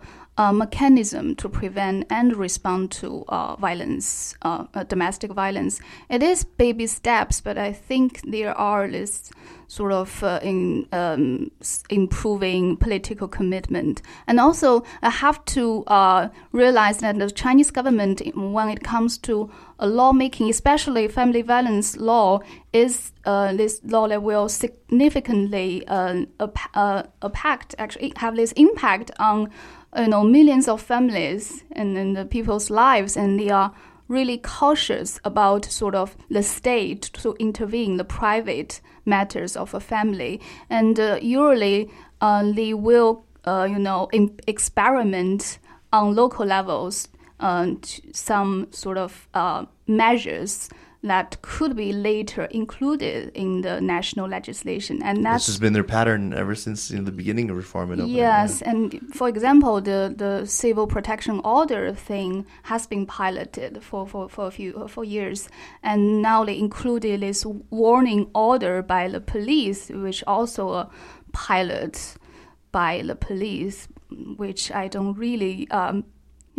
[0.53, 5.81] mechanism to prevent and respond to uh, violence, uh, uh, domestic violence.
[6.09, 9.31] It is baby steps, but I think there are this
[9.69, 11.51] sort of uh, in um,
[11.91, 14.03] improving political commitment.
[14.27, 19.51] And also, I have to uh, realize that the Chinese government, when it comes to
[19.79, 22.41] lawmaking, especially family violence law,
[22.73, 29.51] is this law that will significantly impact, actually have this impact on
[29.97, 33.73] you know millions of families and, and the people's lives, and they are
[34.09, 40.41] really cautious about sort of the state to intervene the private matters of a family,
[40.69, 44.09] and uh, usually uh, they will uh, you know
[44.47, 45.59] experiment
[45.93, 47.09] on local levels
[47.41, 47.67] uh,
[48.13, 50.69] some sort of uh, measures
[51.03, 55.03] that could be later included in the national legislation.
[55.03, 57.93] And that's, this has been their pattern ever since you know, the beginning of reform.
[57.93, 58.71] And yes, yeah.
[58.71, 64.47] and for example, the, the civil protection order thing has been piloted for, for, for
[64.47, 65.49] a few for years,
[65.83, 70.91] and now they included this warning order by the police, which also a
[71.33, 72.17] pilot
[72.73, 73.89] by the police,
[74.37, 75.71] which I don't really.
[75.71, 76.05] Um,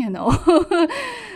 [0.02, 0.30] you know,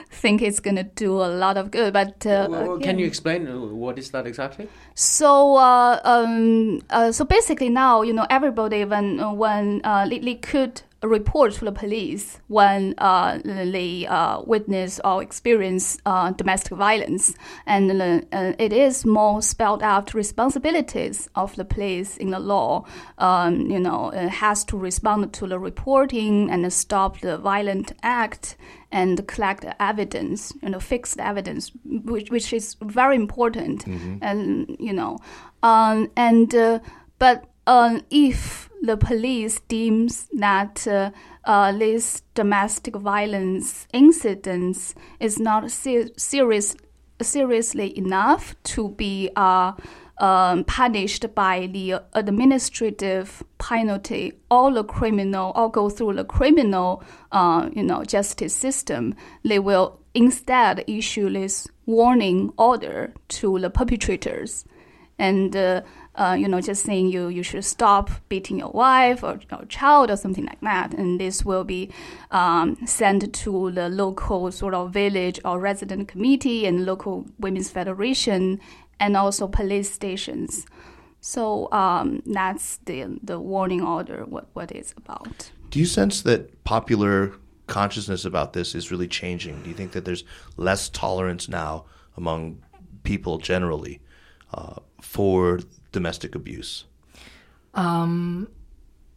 [0.09, 1.93] think it's going to do a lot of good.
[1.93, 4.67] But uh, well, can you explain uh, what is that exactly?
[4.95, 10.35] So, uh, um, uh, so basically now, you know, everybody when when uh, they, they
[10.35, 17.35] could report to the police when uh, they uh, witness or experience uh, domestic violence.
[17.65, 22.85] And uh, it is more spelled out responsibilities of the police in the law.
[23.17, 28.57] Um, you know, it has to respond to the reporting and stop the violent act
[28.91, 33.85] and collect evidence, you know, fix the evidence, which, which is very important.
[33.85, 34.17] Mm-hmm.
[34.21, 35.17] And, you know,
[35.63, 36.79] um, and, uh,
[37.19, 41.11] but uh, if the police deems that uh,
[41.45, 46.75] uh, this domestic violence incidents is not ser- serious,
[47.21, 49.73] seriously enough to be uh,
[50.17, 57.03] um, punished by the administrative penalty or the criminal or go through the criminal
[57.33, 59.13] uh, you know justice system
[59.43, 64.65] they will instead issue this warning order to the perpetrators.
[65.19, 65.55] And
[66.17, 70.09] uh, you know, just saying you you should stop beating your wife or your child
[70.09, 71.89] or something like that, and this will be
[72.31, 78.59] um, sent to the local sort of village or resident committee and local women's federation,
[78.99, 80.65] and also police stations.
[81.19, 84.25] So um, that's the the warning order.
[84.25, 85.51] What what it's about.
[85.69, 87.33] Do you sense that popular
[87.67, 89.61] consciousness about this is really changing?
[89.63, 90.23] Do you think that there's
[90.55, 91.85] less tolerance now
[92.15, 92.63] among
[93.03, 93.99] people generally
[94.53, 95.59] uh, for
[95.95, 96.85] domestic abuse?
[97.73, 98.47] Um,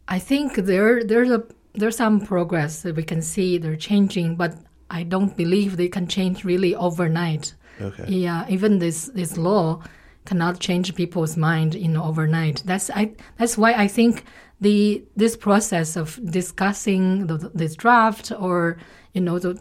[0.07, 1.41] I think there there's a
[1.79, 3.57] there's some progress that we can see.
[3.57, 4.51] They're changing, but
[4.89, 7.53] I don't believe they can change really overnight.
[7.87, 8.05] Okay.
[8.07, 9.81] Yeah, even this this law
[10.25, 12.63] cannot change people's mind you know overnight.
[12.65, 13.03] That's I
[13.37, 14.13] that's why I think
[14.61, 18.77] the this process of discussing the, this draft or
[19.13, 19.59] you know the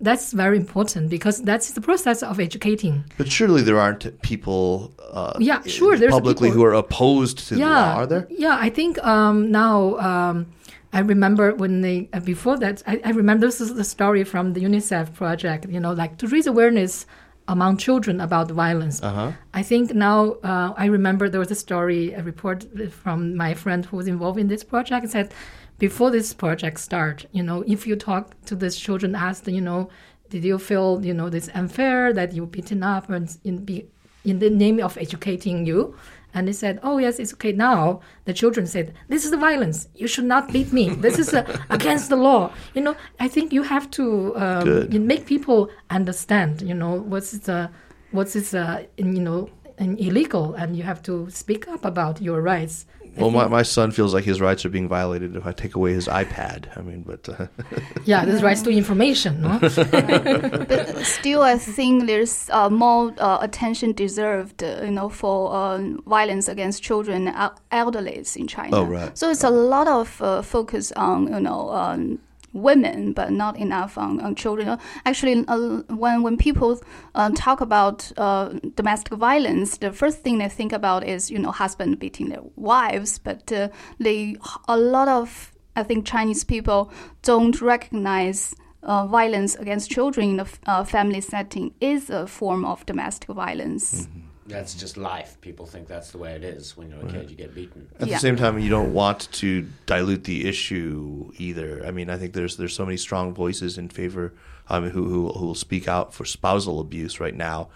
[0.00, 3.04] that's very important because that's the process of educating.
[3.16, 6.62] But surely there aren't people, uh, yeah, sure, there's publicly people.
[6.62, 8.26] who are opposed to yeah, the law, are there?
[8.30, 9.98] Yeah, I think um, now.
[9.98, 10.46] Um,
[10.90, 12.82] I remember when they uh, before that.
[12.86, 15.68] I, I, remember this is the story from the UNICEF project.
[15.68, 17.04] You know, like to raise awareness
[17.46, 19.02] among children about violence.
[19.02, 19.32] Uh-huh.
[19.52, 23.84] I think now uh, I remember there was a story, a report from my friend
[23.84, 25.32] who was involved in this project said
[25.78, 29.88] before this project start, you know, if you talk to these children, ask, you know,
[30.28, 33.86] did you feel, you know, this unfair that you beaten up and in be
[34.24, 35.96] in the name of educating you?
[36.34, 39.88] And they said, "Oh yes, it's okay." Now the children said, "This is the violence.
[39.94, 40.90] You should not beat me.
[40.90, 45.24] This is uh, against the law." You know, I think you have to um, make
[45.24, 46.60] people understand.
[46.60, 47.70] You know, what's the
[48.10, 49.48] what's is uh, you know
[49.78, 52.84] illegal, and you have to speak up about your rights.
[53.16, 55.92] Well, my, my son feels like his rights are being violated if I take away
[55.92, 56.76] his iPad.
[56.76, 57.46] I mean, but uh,
[58.04, 59.58] yeah, there's rights to information, no?
[59.60, 65.82] but still, I think there's uh, more uh, attention deserved, uh, you know, for uh,
[66.06, 68.76] violence against children, and elderlies in China.
[68.78, 69.16] Oh, right.
[69.16, 71.70] So it's a lot of uh, focus on, you know.
[71.70, 72.20] Um,
[72.52, 74.78] women, but not enough on, on children.
[75.04, 76.80] Actually, uh, when when people
[77.14, 81.50] uh, talk about uh, domestic violence, the first thing they think about is you know
[81.50, 83.68] husband beating their wives, but uh,
[83.98, 84.36] they
[84.66, 86.90] a lot of I think Chinese people
[87.22, 88.54] don't recognize.
[88.80, 94.06] Uh, violence against children in a uh, family setting is a form of domestic violence.
[94.06, 94.27] Mm-hmm.
[94.48, 95.36] That's just life.
[95.40, 96.76] People think that's the way it is.
[96.76, 97.88] When you're a kid, you get beaten.
[98.00, 98.14] At Yeah.
[98.16, 101.84] the same time, you don't want to dilute the issue either.
[101.86, 104.32] I mean, I think there's there's so many strong voices in favor,
[104.68, 107.68] um, who who who will speak out for spousal abuse right now,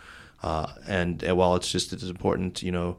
[0.43, 2.97] uh, and, and while it's just it's important, you know,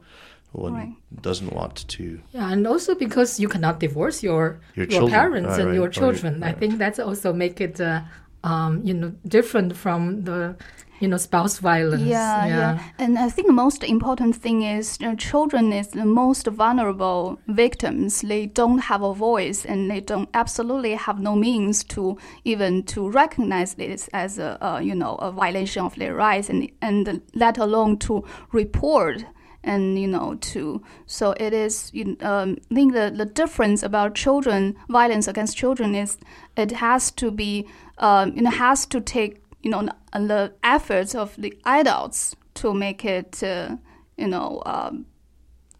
[0.52, 0.94] one Right.
[1.20, 2.20] doesn't want to.
[2.32, 5.74] Yeah, and also because you cannot divorce your Your your, children, parents right, and right,
[5.74, 6.42] your or your- children.
[6.44, 8.02] I think that's also make it, uh,
[8.44, 10.54] um, you know, different from the,
[11.00, 12.02] you know, spouse violence.
[12.02, 16.46] Yeah, yeah, And I think the most important thing is uh, children is the most
[16.46, 18.20] vulnerable victims.
[18.20, 23.10] They don't have a voice, and they don't absolutely have no means to even to
[23.10, 27.56] recognize this as a, a you know a violation of their rights, and and let
[27.58, 29.24] alone to report
[29.64, 34.14] and you know to so it is you, um, I think the, the difference about
[34.14, 36.18] children violence against children is
[36.56, 37.66] it has to be
[37.98, 43.42] um, it has to take you know the efforts of the adults to make it
[43.42, 43.76] uh,
[44.16, 45.06] you know um,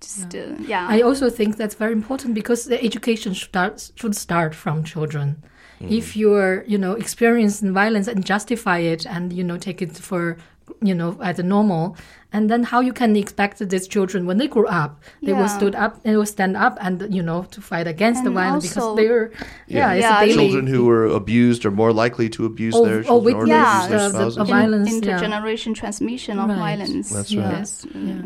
[0.04, 0.86] just uh, yeah.
[0.88, 5.42] I also think that's very important because the education should start, should start from children.
[5.80, 10.38] If you're, you know, experiencing violence and justify it and, you know, take it for,
[10.82, 11.96] you know, as a normal,
[12.32, 15.74] and then how you can expect these children, when they grow up, they will stood
[15.74, 18.96] up, they will stand up and, you know, to fight against the violence also- because
[18.96, 19.30] they're,
[19.68, 20.34] yeah, it's Yeah, a daily.
[20.34, 23.84] Children who were abused are more likely to abuse their children or witness to Yeah.
[23.84, 24.34] abuse their the- the- spouses.
[24.36, 25.00] the In- violence, yeah.
[25.20, 26.58] intergeneration transmission of Right.
[26.78, 27.50] violence That's right.
[27.58, 28.22] yes Yeah.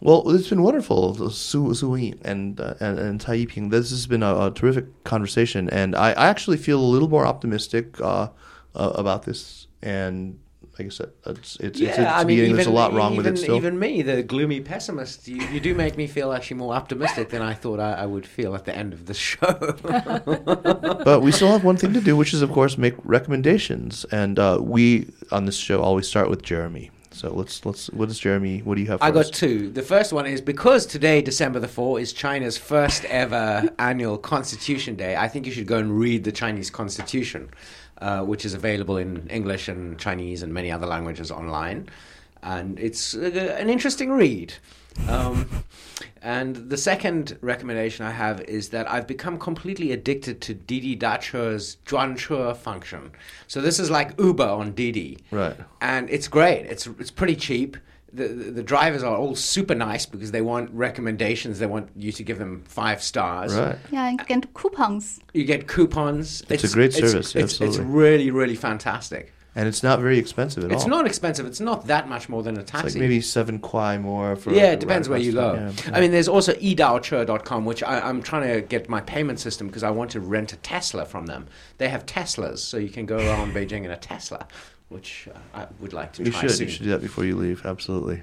[0.00, 3.70] Well, it's been wonderful, Su Su and, uh, and and Cai Yiping.
[3.72, 7.26] This has been a, a terrific conversation, and I, I actually feel a little more
[7.26, 8.28] optimistic uh,
[8.76, 9.66] uh, about this.
[9.82, 10.38] And
[10.78, 13.24] like I said, it's it's, it's, it's I mean, even, There's a lot wrong even,
[13.24, 13.56] with it still.
[13.56, 17.42] Even me, the gloomy pessimist, you, you do make me feel actually more optimistic than
[17.42, 19.38] I thought I, I would feel at the end of the show.
[21.04, 24.04] but we still have one thing to do, which is, of course, make recommendations.
[24.12, 26.90] And uh, we on this show always start with Jeremy.
[27.18, 27.90] So let's let's.
[27.90, 28.60] What is Jeremy?
[28.60, 29.00] What do you have?
[29.00, 29.70] For I got two.
[29.70, 34.94] The first one is because today, December the 4th, is China's first ever annual Constitution
[34.94, 35.16] Day.
[35.16, 37.50] I think you should go and read the Chinese Constitution,
[38.00, 41.88] uh, which is available in English and Chinese and many other languages online.
[42.44, 44.54] And it's uh, an interesting read.
[45.08, 45.48] Um,
[46.20, 51.76] and the second recommendation I have is that I've become completely addicted to Didi Dache's
[51.86, 53.12] Zhuanche function.
[53.46, 55.56] So this is like Uber on Didi Right.
[55.80, 56.66] and it's great.
[56.66, 57.76] It's it's pretty cheap.
[58.12, 61.58] The, the the drivers are all super nice because they want recommendations.
[61.58, 63.54] They want you to give them five stars.
[63.54, 63.76] Right.
[63.92, 66.42] yeah and get coupons You get coupons.
[66.48, 67.84] It's a great service, It's, it's absolutely.
[67.86, 69.32] really really fantastic.
[69.58, 70.86] And it's not very expensive at It's all.
[70.86, 71.44] It's not expensive.
[71.44, 72.90] It's not that much more than a It's taxi.
[72.90, 74.52] like maybe seven kwai more for.
[74.52, 75.56] yeah, it depends where you go.
[75.56, 75.74] town.
[75.84, 75.96] Yeah.
[75.96, 79.82] I mean, there's also edaoche.com, which I, I'm trying to get my payment system because
[79.82, 81.48] I want to rent a Tesla from them.
[81.78, 84.46] They have Teslas, so you can go around Beijing in a Tesla,
[84.90, 86.50] which uh, I would like to You try should.
[86.52, 86.66] soon.
[86.68, 87.66] You should do that before you leave.
[87.66, 88.22] Absolutely.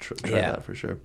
[0.00, 0.50] Tr- try Yeah.
[0.50, 0.98] that for sure.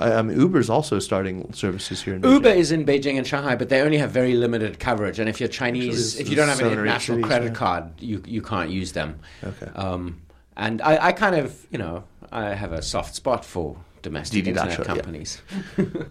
[0.00, 2.56] I, I mean, Uber's also starting services here in Uber Beijing.
[2.56, 5.18] is in Beijing and Shanghai, but they only have very limited coverage.
[5.18, 7.26] And if you're Chinese, Actually, if you don't have an seven or eight international cities,
[7.26, 7.54] credit yeah.
[7.54, 9.18] card, you you can't use them.
[9.42, 9.70] Okay.
[9.74, 10.20] Um,
[10.56, 14.50] and I, I kind of, you know, I have a soft spot for domestic Didi
[14.50, 14.94] internet Dacho, yeah.
[14.94, 15.42] companies.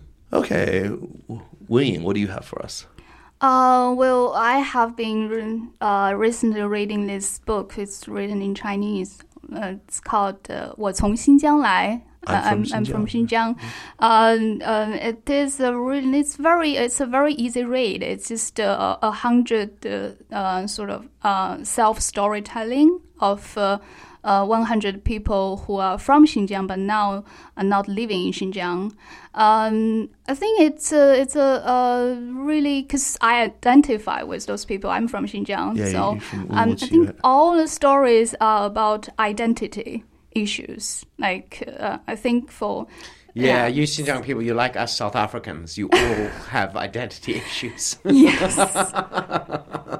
[0.33, 0.89] Okay,
[1.69, 2.86] Wing, what do you have for us?
[3.39, 7.77] Uh, well, I have been uh, recently reading this book.
[7.77, 9.19] It's written in Chinese.
[9.55, 12.01] Uh, it's called uh, 我从新疆来.
[12.26, 13.56] I'm Uh, from I'm, from Xinjiang.
[13.56, 13.56] Xinjiang.
[13.98, 18.02] Um, um, it is a really, it's very, it's a very easy read.
[18.02, 23.78] It's just uh, a hundred uh, uh, sort of uh, self storytelling of uh,
[24.24, 27.24] uh, 100 people who are from Xinjiang but now
[27.56, 28.92] are not living in Xinjiang.
[29.34, 34.90] Um, I think it's a, it's a, uh really because I identify with those people.
[34.90, 40.04] I'm from Xinjiang, Yeah, so from um, I think all the stories are about identity
[40.32, 41.04] issues.
[41.18, 42.86] Like uh, I think for
[43.34, 45.78] Yeah, you Xinjiang people, you're like us South Africans.
[45.78, 47.96] You all have identity issues.
[48.04, 48.56] yes,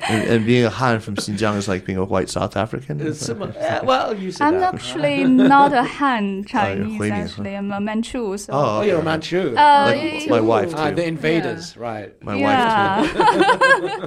[0.09, 3.01] And, and being a Han from Xinjiang is like being a white South African.
[3.07, 3.53] It's similar.
[3.55, 4.75] Yeah, well, you said I'm that.
[4.75, 5.25] actually
[5.55, 6.99] not a Han Chinese.
[7.01, 8.37] Huining, actually, I'm a Manchu.
[8.39, 9.55] So Oh, Oh, you're a Manchu.
[9.57, 10.97] Uh, Like my wife Ah, too.
[10.97, 12.11] the invaders, right.
[12.25, 14.07] My wife yeah.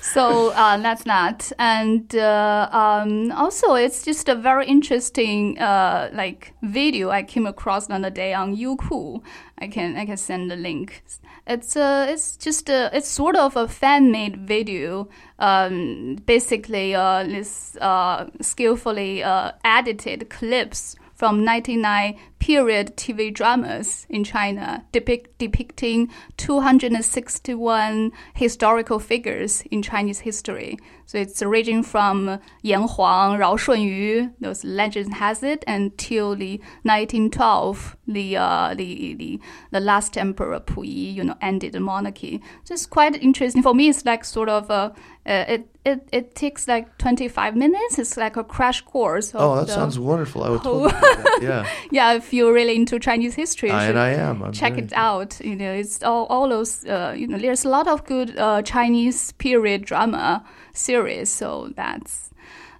[0.00, 6.52] so uh, that's that, and uh, um, also it's just a very interesting uh, like
[6.62, 9.22] video I came across the other day on Youku.
[9.58, 11.02] I can I can send the link.
[11.46, 15.08] It's uh, it's just a, it's sort of a fan made video.
[15.38, 24.24] Um, basically, uh, this uh, skillfully uh, edited clips from 99 period TV dramas in
[24.24, 30.78] China depict, depicting 261 historical figures in Chinese history.
[31.06, 37.96] So it's ranging from Yan Huang, Yao Shunyu, those legends has it, until the 1912,
[38.06, 42.42] the, uh, the, the, the last emperor Pu Yi, you know, ended the monarchy.
[42.64, 43.62] So it's quite interesting.
[43.62, 44.90] For me, it's like sort of, uh,
[45.24, 47.98] uh, it, it, it takes like 25 minutes.
[47.98, 49.32] It's like a crash course.
[49.34, 50.42] oh, that sounds wonderful.
[50.44, 51.38] I would totally that.
[51.42, 51.68] Yeah.
[51.90, 54.42] yeah, if you're really into Chinese history, I, and I am.
[54.42, 55.40] I'm check it out.
[55.40, 58.60] You know, it's all, all those, uh, you know, there's a lot of good uh,
[58.60, 61.30] Chinese period drama series.
[61.30, 62.30] So that's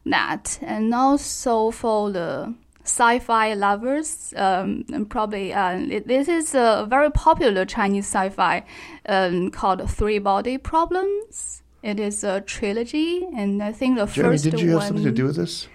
[0.05, 0.59] that.
[0.61, 7.11] And also for the sci-fi lovers, um, and probably uh, it, this is a very
[7.11, 8.65] popular Chinese sci-fi
[9.09, 11.63] um, called Three Body Problems.
[11.83, 15.05] It is a trilogy, and I think the Jeremy, first did you one, have something
[15.05, 15.69] to do with this?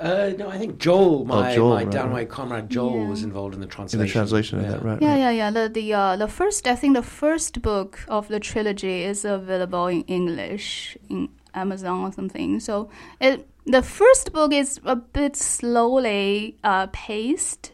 [0.00, 2.28] Uh, no, I think Joel, my, oh, Joel, my right, downright right.
[2.28, 3.08] comrade Joel, Yeah.
[3.08, 4.00] was involved in the translation.
[4.00, 4.66] In the translation yeah.
[4.66, 5.02] of that, right?
[5.02, 5.18] Yeah, right.
[5.18, 5.50] yeah, yeah.
[5.50, 9.86] The the uh, the first, I think, the first book of the trilogy is available
[9.86, 12.60] in English in Amazon or something.
[12.60, 12.88] So
[13.20, 17.72] it the first book is a bit slowly uh, paced,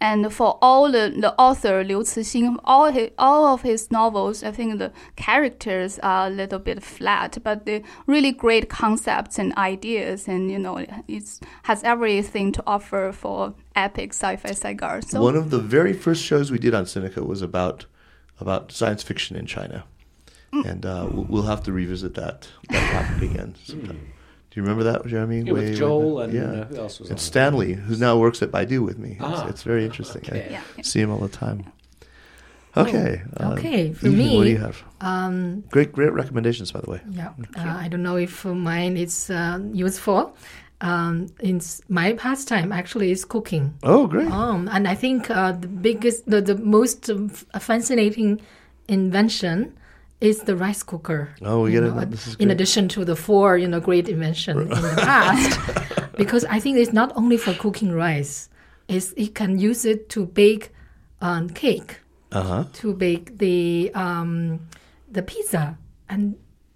[0.00, 4.50] and for all the the author Liu Cixin, all his, all of his novels, I
[4.52, 10.28] think the characters are a little bit flat, but the really great concepts and ideas,
[10.28, 10.76] and you know,
[11.08, 15.00] it has everything to offer for epic sci-fi saga.
[15.06, 17.86] So One of the very first shows we did on Sinica was about
[18.40, 19.84] about science fiction in China,
[20.52, 20.64] Mm.
[20.70, 24.00] and uh, we'll, we'll have to revisit that that topic again sometime.
[24.60, 25.38] Do you remember that, Jeremy?
[25.40, 26.24] Yeah, Way- with Joel back?
[26.28, 26.42] and yeah.
[26.60, 27.22] uh, who else was and it?
[27.22, 29.12] Stanley, who now works at Baidu with me.
[29.12, 30.22] It's, Ah, it's very interesting.
[30.26, 30.46] okay.
[30.48, 30.82] I yeah.
[30.82, 31.64] see him all the time.
[32.76, 33.22] Okay.
[33.38, 34.82] uh, Okay, for Evie, what do you have?
[35.00, 37.00] Um, Great, great recommendations, by the way.
[37.10, 40.36] yeah, uh, I don't know if mine is uh, useful.
[40.82, 43.74] Um, in my pastime, actually, is cooking.
[43.82, 44.30] Oh, great.
[44.30, 48.40] Um, and I think uh, the biggest, the, the most um, fascinating
[48.88, 49.74] invention
[50.20, 51.34] is the rice cooker.
[51.42, 51.94] Oh, we get it.
[51.94, 56.12] know, This is in addition to the four, you know, great invention in the past,
[56.16, 58.48] because I think it's not only for cooking rice.
[58.88, 60.72] It's, it can use it to bake
[61.20, 62.00] um, cake,
[62.32, 62.64] Uh huh.
[62.74, 64.60] to bake the um,
[65.10, 66.34] the pizza, and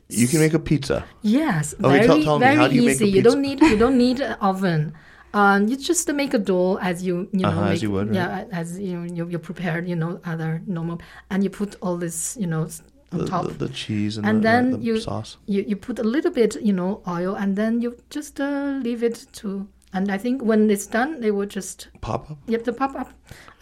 [0.09, 1.05] You can make a pizza.
[1.22, 3.11] Yes, Okay, very tell- tell me, very how do you make a easy.
[3.16, 4.92] You don't need you don't need an oven.
[5.34, 8.14] Um, you just make a dough as you you know Uh-huh, as you would, right?
[8.14, 12.36] yeah as you you you prepared you know other normal and you put all this
[12.38, 12.68] you know
[13.13, 13.47] on The, top.
[13.47, 15.37] the, the cheese and, And the, then the, the you- sauce.
[15.47, 19.03] you you put a little bit you know oil and then you just uh, leave
[19.03, 22.39] it to and I think when it's done they will just Pop up.
[22.49, 23.11] you the pop up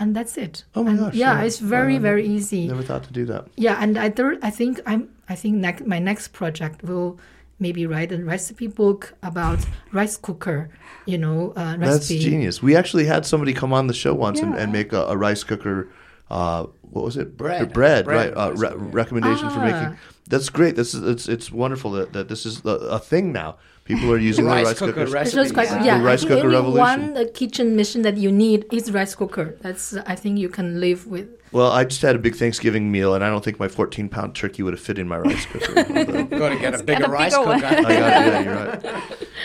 [0.01, 0.65] and that's it.
[0.75, 1.47] Oh my And gosh, Yeah, yeah.
[1.47, 2.67] it's very Uh, very easy.
[2.69, 3.43] Never thought to do that.
[3.57, 7.19] Yeah, and I thir- I think I'm I think next my next project will
[7.59, 9.59] maybe write a recipe book about
[9.93, 10.69] rice cooker,
[11.07, 11.81] you know, uh, That's
[12.11, 12.19] recipe.
[12.19, 12.61] genius.
[12.63, 15.45] We actually had somebody come on the show once and, and make a, a rice
[15.45, 15.87] cooker.
[16.33, 17.37] Uh, what was it?
[17.37, 17.73] Bread.
[17.75, 18.49] Bread, Bread, right?
[18.49, 19.65] Uh, re- recommendation for Ah.
[19.65, 19.99] making.
[20.29, 20.77] That's great.
[20.77, 23.57] This is it's it's wonderful that, that this is a, a thing now.
[23.85, 25.13] People are using the Rice rice cooker cookers.
[25.13, 25.41] recipe.
[25.41, 25.85] It's just quite Yeah.
[25.85, 25.99] yeah.
[25.99, 26.79] The rice cooker only revolution.
[27.15, 29.57] one uh, kitchen mission that you need is rice cooker.
[29.61, 31.29] That's I think you can live with.
[31.51, 34.35] Well, I just had a big Thanksgiving meal, and I don't think my 14 pound
[34.37, 35.77] turkey would have fit in my rice cooker.
[35.77, 37.67] Although- Got to get a bigger a rice bigger cooker.
[37.67, 37.89] I got it.
[37.91, 38.55] Yeah, you're
[38.95, 39.03] right.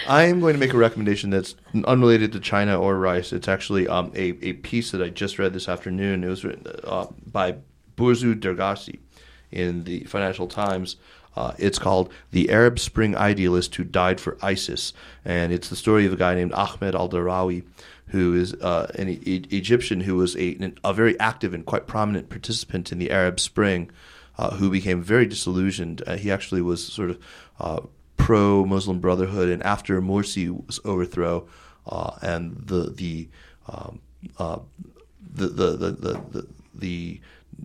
[0.08, 1.56] I am going to make a recommendation that's
[1.86, 3.34] unrelated to China or rice.
[3.34, 6.24] It's actually um, a, a piece that I just read this afternoon.
[6.24, 7.56] It was written uh, by
[7.98, 9.00] Borzou Daragahi
[9.52, 10.96] in the Financial Times.
[11.36, 14.92] Uh, it's called The Arab Spring Idealist Who Died for ISIS.
[15.24, 17.64] And it's the story of a guy named Ahmed al Darawi,
[18.08, 22.30] who is uh, an e- Egyptian who was a, a very active and quite prominent
[22.30, 23.92] participant in the Arab Spring
[24.38, 26.02] uh, who became very disillusioned.
[26.08, 27.20] Uh, he actually was sort of
[27.60, 27.82] uh,
[28.18, 31.48] pro Muslim Brotherhood, and after Morsi's overthrow
[31.86, 33.30] uh, and the the,
[33.68, 34.00] um,
[34.40, 37.22] the, the, the the the the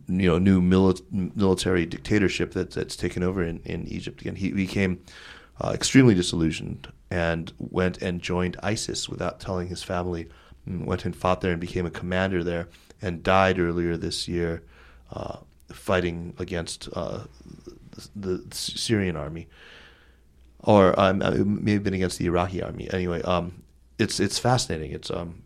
[0.09, 1.03] you know new mili-
[1.37, 5.03] military dictatorship that, that's taken over in, in Egypt again, he became
[5.61, 10.29] uh, extremely disillusioned and went and joined ISIS without telling his family.
[10.65, 12.69] Went and fought there and became a commander there,
[13.01, 14.63] and died earlier this year
[15.13, 15.39] uh,
[15.73, 17.25] fighting against uh,
[18.15, 19.49] the, the Syrian army,
[20.61, 22.89] or um, it may have been against the Iraqi army.
[22.93, 23.63] Anyway, um,
[23.99, 24.93] it's it's fascinating.
[24.93, 25.43] It's um,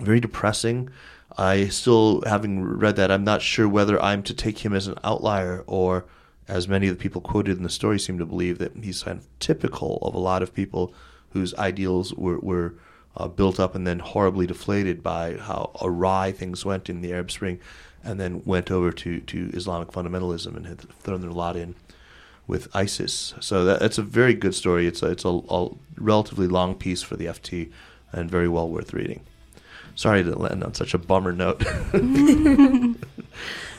[0.00, 0.90] very depressing.
[1.38, 4.98] I still, having read that, I'm not sure whether I'm to take him as an
[5.04, 6.04] outlier or,
[6.48, 9.18] as many of the people quoted in the story seem to believe, that he's kind
[9.18, 10.94] of typical of a lot of people
[11.30, 12.74] whose ideals were, were
[13.16, 17.30] uh, built up and then horribly deflated by how awry things went in the Arab
[17.30, 17.58] Spring,
[18.04, 21.74] and then went over to, to Islamic fundamentalism and had thrown their lot in
[22.46, 23.34] with ISIS.
[23.40, 24.86] So that, that's a very good story.
[24.86, 27.72] It's a, it's a, a relatively long piece for the FT
[28.12, 29.22] and very well worth reading.
[29.96, 31.64] Sorry to end on such a bummer note.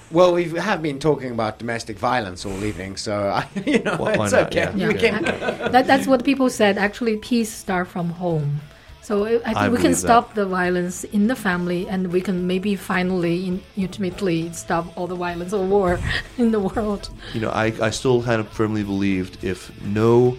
[0.10, 4.32] Well, we have been talking about domestic violence all evening, so you know well, it's
[4.32, 4.48] not?
[4.48, 4.72] okay.
[4.74, 4.92] Yeah.
[4.92, 5.68] Yeah.
[5.68, 6.78] that, that's what people said.
[6.78, 8.62] Actually, peace starts from home.
[9.02, 10.36] So I think I we can stop that.
[10.36, 15.16] the violence in the family, and we can maybe finally, in, ultimately, stop all the
[15.16, 16.00] violence or war
[16.38, 17.10] in the world.
[17.34, 20.38] You know, I, I still kind of firmly believed if no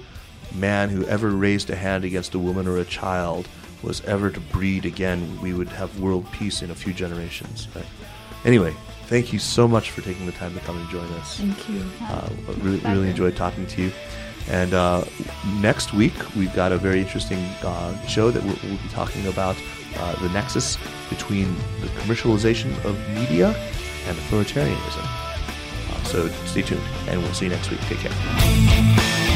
[0.54, 3.48] man who ever raised a hand against a woman or a child
[3.82, 7.68] was ever to breed again, we would have world peace in a few generations.
[8.44, 8.74] Anyway,
[9.06, 11.38] thank you so much for taking the time to come and join us.
[11.38, 11.84] Thank you.
[12.02, 13.92] Uh, really, really enjoyed talking to you.
[14.48, 15.04] And uh,
[15.60, 19.56] next week, we've got a very interesting uh, show that we'll, we'll, be talking about
[19.96, 20.78] uh, the nexus
[21.10, 23.48] between the commercialization of media
[24.06, 25.04] and authoritarianism.
[25.04, 27.80] Uh, so stay tuned, and we'll see you next week.
[27.80, 29.27] Take care.